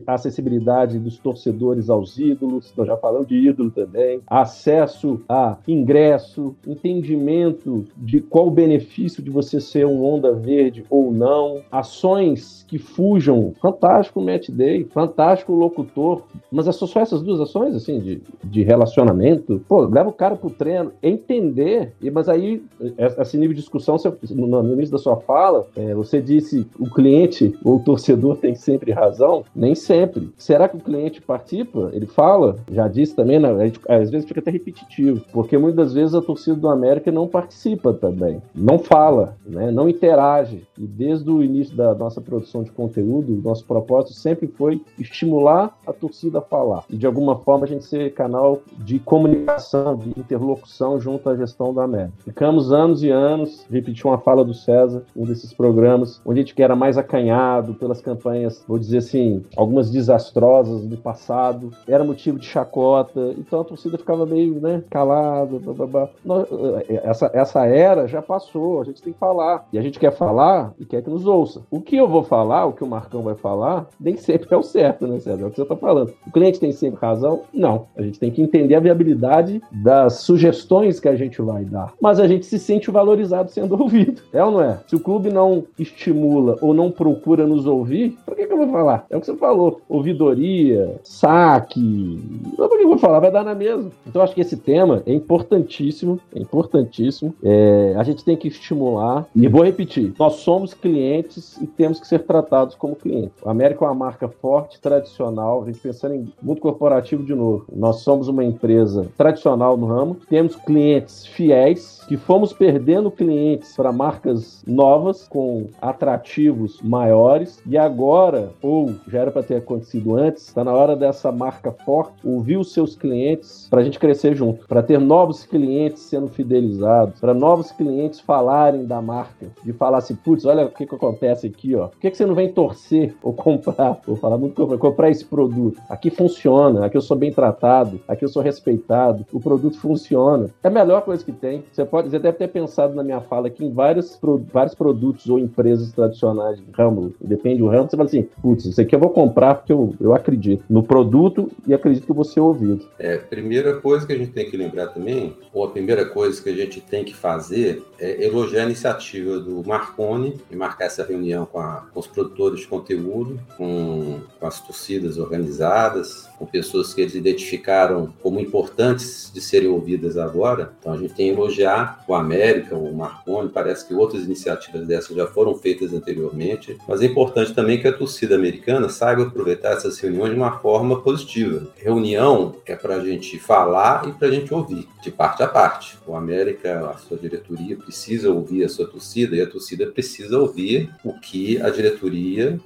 acessibilidade 0.05 0.99
dos 0.99 1.17
torcedores 1.17 1.89
aos 1.89 2.19
ídolos, 2.19 2.73
nós 2.77 2.89
já 2.89 2.97
falamos 2.97 3.29
de 3.29 3.37
ídolo 3.37 3.71
também, 3.71 4.21
acesso 4.27 5.21
a 5.29 5.59
ingresso, 5.69 6.57
entendimento 6.67 7.85
de 7.97 8.21
qual 8.21 8.49
o 8.49 8.51
benefício 8.51 9.23
de 9.23 9.31
você 9.31 9.61
ser 9.61 9.87
um 9.87 10.05
onda 10.05 10.33
verde 10.33 10.85
ou 10.91 11.13
não, 11.13 11.61
ações 11.71 12.64
que 12.75 12.79
fujam, 12.79 13.55
fantástico 13.61 14.19
o 14.19 14.25
Match 14.25 14.51
Day, 14.51 14.83
fantástico 14.93 15.55
locutor, 15.55 16.23
mas 16.51 16.67
é 16.67 16.73
só 16.73 16.89
essas 16.99 17.23
duas 17.23 17.41
ações, 17.41 17.73
assim, 17.73 18.01
de, 18.01 18.21
de 18.43 18.65
relacionamento, 18.65 19.63
pô, 19.69 19.83
leva 19.83 20.09
o 20.09 20.13
cara 20.13 20.35
pro 20.35 20.51
treino, 20.51 20.91
entender, 21.01 21.93
mas 22.13 22.29
aí, 22.29 22.61
é, 22.99 23.23
esse 23.23 23.39
nível 23.39 23.55
de 23.55 23.61
discussão, 23.61 23.97
no 24.33 24.73
início 24.73 24.91
da 24.91 24.99
sua 24.99 25.19
fala, 25.19 25.69
é, 25.77 25.95
você 25.95 26.21
disse 26.21 26.67
o 26.77 26.91
cliente 26.91 27.57
ou 27.63 27.77
o 27.77 27.81
torcedor 27.81 28.39
tem 28.43 28.57
sempre 28.57 28.91
razão, 28.91 29.45
nem 29.55 29.77
sempre. 29.77 30.33
Será 30.37 30.69
que 30.69 30.77
o 30.77 30.81
cliente 30.81 31.23
participa? 31.23 31.91
Ele 31.93 32.07
fala? 32.07 32.57
Já 32.73 32.89
disse 32.89 33.15
também, 33.15 33.39
né? 33.39 33.51
às 33.89 34.11
vezes 34.11 34.27
fica 34.27 34.41
até 34.41 34.51
repetitivo, 34.51 35.25
porque 35.33 35.57
muitas 35.57 35.93
vezes 35.93 36.13
a 36.13 36.21
torcida 36.21 36.57
do 36.57 36.69
América 36.69 37.13
não 37.13 37.29
participa 37.29 37.93
também, 37.93 38.43
não 38.53 38.81
fala, 38.81 39.37
né? 39.47 39.71
não 39.71 39.89
interage. 39.89 40.67
E 40.77 40.85
desde 40.85 41.31
o 41.31 41.41
início 41.41 41.77
da 41.77 41.95
nossa 41.95 42.21
produção 42.21 42.64
de 42.65 42.73
conteúdo, 42.73 43.41
nosso 43.43 43.65
propósito 43.65 44.15
sempre 44.15 44.49
foi 44.49 44.83
estimular 44.99 45.77
a 45.87 45.93
torcida 45.93 46.39
a 46.39 46.43
falar 46.43 46.85
e 46.91 46.97
de 46.97 47.07
alguma 47.07 47.37
forma 47.37 47.65
a 47.65 47.69
gente 47.69 47.85
ser 47.85 48.13
canal 48.15 48.61
de 48.79 48.99
comunicação, 48.99 49.97
de 49.97 50.09
interlocução 50.19 51.01
junto 51.01 51.29
à 51.29 51.37
gestão 51.37 51.73
da 51.73 51.85
América. 51.85 52.15
Ficamos 52.25 52.73
anos 52.73 53.03
e 53.03 53.11
anos, 53.11 53.67
repetir 53.71 54.07
uma 54.07 54.19
fala 54.19 54.45
do 54.45 54.55
César, 54.55 55.05
um 55.17 55.25
desses 55.25 55.53
programas, 55.53 56.21
onde 56.25 56.41
a 56.41 56.43
gente 56.43 56.63
era 56.63 56.77
mais 56.77 56.97
acanhado 56.97 57.75
pelas 57.75 58.01
campanhas, 58.01 58.65
vou 58.67 58.79
dizer 58.79 58.99
assim, 58.99 59.43
algumas 59.57 59.91
desastrosas 59.91 60.87
do 60.87 60.97
passado, 60.97 61.71
era 61.87 62.05
motivo 62.05 62.39
de 62.39 62.47
chacota, 62.47 63.35
então 63.39 63.61
a 63.61 63.65
torcida 63.65 63.99
ficava 63.99 64.25
meio, 64.25 64.61
né, 64.61 64.83
calada, 64.91 65.59
blá, 65.59 65.87
blá, 65.87 66.09
blá. 66.25 66.47
Eh, 66.89 67.01
essa, 67.05 67.31
essa 67.35 67.67
era 67.67 68.07
já 68.07 68.23
passou, 68.23 68.81
a 68.81 68.85
gente 68.85 69.03
tem 69.03 69.13
que 69.13 69.19
falar, 69.19 69.67
e 69.73 69.79
a 69.79 69.83
gente 69.83 69.99
quer 69.99 70.13
falar 70.13 70.73
e 70.79 70.85
quer 70.85 71.03
que 71.03 71.11
nos 71.11 71.27
ouça. 71.27 71.63
O 71.71 71.81
que 71.81 71.97
eu 71.97 72.09
vou 72.09 72.23
falar, 72.23 72.44
o 72.45 72.73
que 72.73 72.85
o 72.85 72.87
Marcão 72.87 73.23
vai 73.23 73.35
falar, 73.35 73.87
nem 73.99 74.17
sempre 74.17 74.49
é 74.51 74.57
o 74.57 74.63
certo, 74.63 75.07
né, 75.07 75.19
César? 75.19 75.43
É 75.43 75.47
o 75.47 75.51
que 75.51 75.57
você 75.57 75.63
está 75.63 75.77
falando. 75.77 76.13
O 76.27 76.31
cliente 76.31 76.61
tem 76.61 76.73
sempre 76.73 77.01
razão? 77.01 77.43
Não. 77.53 77.87
A 77.97 78.03
gente 78.03 78.19
tem 78.19 78.31
que 78.31 78.43
entender 78.43 78.75
a 78.75 78.81
viabilidade 78.81 79.63
das 79.71 80.15
sugestões 80.19 81.01
que 81.01 81.09
a 81.09 81.17
gente 81.17 81.41
vai 81.41 81.65
dar. 81.65 81.93
Mas 82.01 82.21
a 82.21 82.27
gente 82.27 82.47
se 82.47 82.59
sente 82.59 82.91
valorizado 82.91 83.51
sendo 83.51 83.75
ouvido. 83.81 84.23
É 84.33 84.45
ou 84.45 84.51
não 84.51 84.61
é? 84.61 84.81
Se 84.87 84.97
o 84.97 85.01
clube 85.01 85.31
não 85.31 85.65
estimula 85.79 86.57
ou 86.61 86.75
não 86.75 86.91
procura 86.91 87.47
nos 87.47 87.67
ouvir, 87.67 88.17
por 88.25 88.35
que, 88.35 88.47
que 88.47 88.53
eu 88.53 88.59
vou 88.59 88.69
falar? 88.69 89.07
É 89.11 89.17
o 89.17 89.21
que 89.21 89.27
você 89.27 89.37
falou. 89.37 89.81
Ouvidoria, 89.89 91.01
saque. 91.03 92.21
Por 92.57 92.69
que 92.69 92.85
eu 92.85 92.89
vou 92.89 92.99
falar? 92.99 93.21
Vai 93.21 93.31
dar 93.31 93.45
na 93.45 93.55
mesma. 93.55 93.91
Então 94.07 94.23
acho 94.23 94.35
que 94.35 94.41
esse 94.41 94.57
tema 94.57 95.03
é 95.07 95.13
importantíssimo. 95.13 96.21
É 96.35 96.41
importantíssimo. 96.41 97.35
É, 97.43 97.95
a 97.97 98.03
gente 98.03 98.25
tem 98.25 98.37
que 98.37 98.49
estimular. 98.49 99.27
E 99.35 99.49
vou 99.49 99.63
repetir: 99.63 100.13
nós 100.19 100.35
somos 100.35 100.75
clientes 100.75 101.57
e 101.61 101.67
temos 101.67 102.01
que 102.01 102.07
ser 102.07 102.21
tratados 102.35 102.75
como 102.75 102.97
clientes. 102.97 103.47
A 103.47 103.51
América 103.53 103.85
é 103.85 103.89
uma 103.89 103.95
marca 103.95 104.29
forte, 104.29 104.81
tradicional. 104.81 105.63
A 105.63 105.67
gente 105.67 105.79
pensando 105.79 106.15
em 106.15 106.33
mundo 106.43 106.61
corporativo 106.61 107.23
de 107.23 107.35
novo. 107.35 107.65
Nós 107.73 108.01
somos 108.01 108.27
uma 108.27 108.43
empresa 108.43 109.07
tradicional 109.17 109.77
no 109.77 109.87
ramo. 109.87 110.17
Temos 110.29 110.57
clientes 110.57 111.27
fiéis 111.27 112.03
que 112.09 112.17
fomos 112.17 112.53
perdendo 112.53 113.11
clientes 113.11 113.77
para 113.77 113.93
marcas 113.93 114.65
novas 114.67 115.29
com 115.29 115.69
atrativos 115.81 116.81
maiores 116.83 117.63
e 117.67 117.79
agora, 117.79 118.51
ou 118.61 118.95
já 119.07 119.21
era 119.21 119.31
para 119.31 119.43
ter 119.43 119.57
acontecido 119.57 120.17
antes, 120.17 120.49
está 120.49 120.65
na 120.65 120.73
hora 120.73 120.97
dessa 120.97 121.31
marca 121.31 121.71
forte 121.71 122.15
ouvir 122.25 122.57
os 122.57 122.73
seus 122.73 122.97
clientes 122.97 123.69
para 123.71 123.81
a 123.81 123.85
gente 123.85 123.99
crescer 123.99 124.35
junto, 124.35 124.67
para 124.67 124.83
ter 124.83 124.99
novos 124.99 125.45
clientes 125.45 126.03
sendo 126.03 126.29
fidelizados, 126.29 127.21
para 127.21 127.33
novos 127.33 127.71
clientes 127.71 128.21
falarem 128.21 128.85
da 128.85 129.01
marca, 129.01 129.47
de 129.65 129.73
falar 129.73 129.99
assim, 129.99 130.15
putz, 130.17 130.45
olha 130.45 130.67
o 130.67 130.71
que, 130.71 130.87
que 130.87 130.95
acontece 130.95 131.47
aqui, 131.47 131.75
ó. 131.75 131.89
Por 131.89 131.99
que, 131.99 132.11
que 132.11 132.17
você 132.17 132.24
não 132.27 132.35
vem 132.35 132.53
torcer 132.53 133.15
ou 133.23 133.33
comprar, 133.33 134.01
ou 134.07 134.17
falar 134.17 134.39
muito 134.39 134.55
comprar, 134.55 134.79
comprar 134.79 135.11
esse 135.11 135.25
produto? 135.25 135.81
Aqui 135.89 136.11
funciona, 136.11 136.87
aqui 136.87 136.97
eu 136.97 137.03
sou 137.03 137.17
bem 137.17 137.33
tratado, 137.33 138.01
aqui 138.07 138.25
eu 138.25 138.29
sou 138.29 138.43
respeitado, 138.43 139.27
o 139.33 139.41
produto 139.41 139.79
funciona. 139.79 140.49
É 140.63 140.69
a 140.69 140.71
melhor 140.71 141.03
coisa 141.03 141.25
que 141.25 141.33
tem. 141.33 141.65
Você 141.71 141.85
pode, 141.85 142.11
você 142.11 142.19
deve 142.19 142.39
ter 142.39 142.49
pensado 142.49 142.95
na 142.95 143.03
minha 143.03 143.21
fala 143.21 143.49
aqui 143.49 143.65
em 143.65 143.73
vários, 143.73 144.19
vários 144.53 144.75
produtos 144.75 145.29
ou 145.29 145.39
empresas 145.39 145.93
tradicionais 145.93 146.59
de 146.59 146.65
ramo, 146.73 147.15
depende 147.21 147.59
do 147.59 147.69
ramo, 147.69 147.89
você 147.89 147.97
fala 147.97 148.09
assim, 148.09 148.29
putz, 148.41 148.65
isso 148.65 148.81
aqui 148.81 148.95
eu 148.95 149.01
vou 149.01 149.11
comprar 149.11 149.55
porque 149.57 149.73
eu, 149.73 149.95
eu 150.01 150.15
acredito 150.15 150.65
no 150.69 150.83
produto 150.83 151.51
e 151.67 151.75
acredito 151.75 152.05
que 152.05 152.11
eu 152.11 152.15
vou 152.15 152.25
ser 152.25 152.41
ouvido. 152.41 152.87
É, 152.99 153.17
primeira 153.17 153.81
coisa 153.81 154.07
que 154.07 154.13
a 154.13 154.17
gente 154.17 154.33
tem 154.33 154.51
que 154.51 154.57
lembrar 154.57 154.89
também, 154.89 155.37
ou 155.53 155.65
a 155.65 155.71
primeira 155.71 156.07
coisa 156.07 156.43
que 156.43 156.49
a 156.49 156.55
gente 156.55 156.81
tem 156.81 157.05
que 157.05 157.15
fazer 157.15 157.83
é 157.99 158.25
elogiar 158.25 158.63
a 158.63 158.67
iniciativa 158.67 159.39
do 159.39 159.63
Marconi 159.67 160.37
e 160.51 160.57
marcar 160.57 160.87
essa 160.87 161.05
reunião 161.05 161.47
com, 161.47 161.59
a, 161.59 161.87
com 161.93 162.01
os 162.01 162.07
produtores 162.15 162.61
de 162.61 162.67
conteúdo, 162.67 163.41
com, 163.57 164.21
com 164.39 164.47
as 164.47 164.61
torcidas 164.61 165.19
organizadas, 165.19 166.29
com 166.39 166.47
pessoas 166.47 166.95
que 166.95 167.01
eles 167.01 167.15
identificaram 167.15 168.13
como 168.23 168.41
importantes 168.41 169.31
de 169.33 169.41
serem 169.41 169.69
ouvidas 169.69 170.17
agora. 170.17 170.73
Então 170.79 170.93
a 170.93 170.97
gente 170.97 171.15
tem 171.15 171.33
que 171.33 171.41
elogiar 171.41 172.05
o 172.07 172.15
América, 172.15 172.77
o 172.77 172.95
Marconi, 172.95 173.49
parece 173.49 173.87
que 173.87 173.95
outras 173.95 174.25
iniciativas 174.25 174.87
dessas 174.87 175.17
já 175.17 175.27
foram 175.27 175.55
feitas 175.55 175.93
anteriormente, 175.93 176.77
mas 176.89 177.03
é 177.03 177.07
importante 177.07 177.53
também 177.53 177.81
que 177.81 177.89
a 177.89 177.93
torcida 177.93 178.35
americana 178.35 178.89
saiba 178.89 179.23
aproveitar 179.23 179.73
essas 179.73 179.99
reuniões 179.99 180.31
de 180.31 180.37
uma 180.37 180.59
forma 180.59 181.01
positiva. 181.01 181.67
Reunião 181.77 182.55
é 182.67 182.77
para 182.77 182.97
a 182.97 183.05
gente 183.05 183.39
falar 183.39 184.09
e 184.09 184.13
para 184.13 184.29
a 184.29 184.31
gente 184.31 184.53
ouvir, 184.53 184.89
de 185.03 185.11
parte 185.11 185.43
a 185.43 185.49
parte. 185.49 185.99
O 186.07 186.15
América, 186.15 186.91
a 186.91 186.99
sua 186.99 187.17
diretoria 187.17 187.77
precisa 187.77 188.31
ouvir 188.31 188.65
a 188.65 188.69
sua 188.69 188.87
torcida 188.87 189.37
e 189.37 189.41
a 189.41 189.47
torcida 189.47 189.87
precisa 189.87 190.39
ouvir 190.39 190.91
o 191.05 191.19
que 191.19 191.61
a 191.61 191.71
diretoria, 191.71 192.04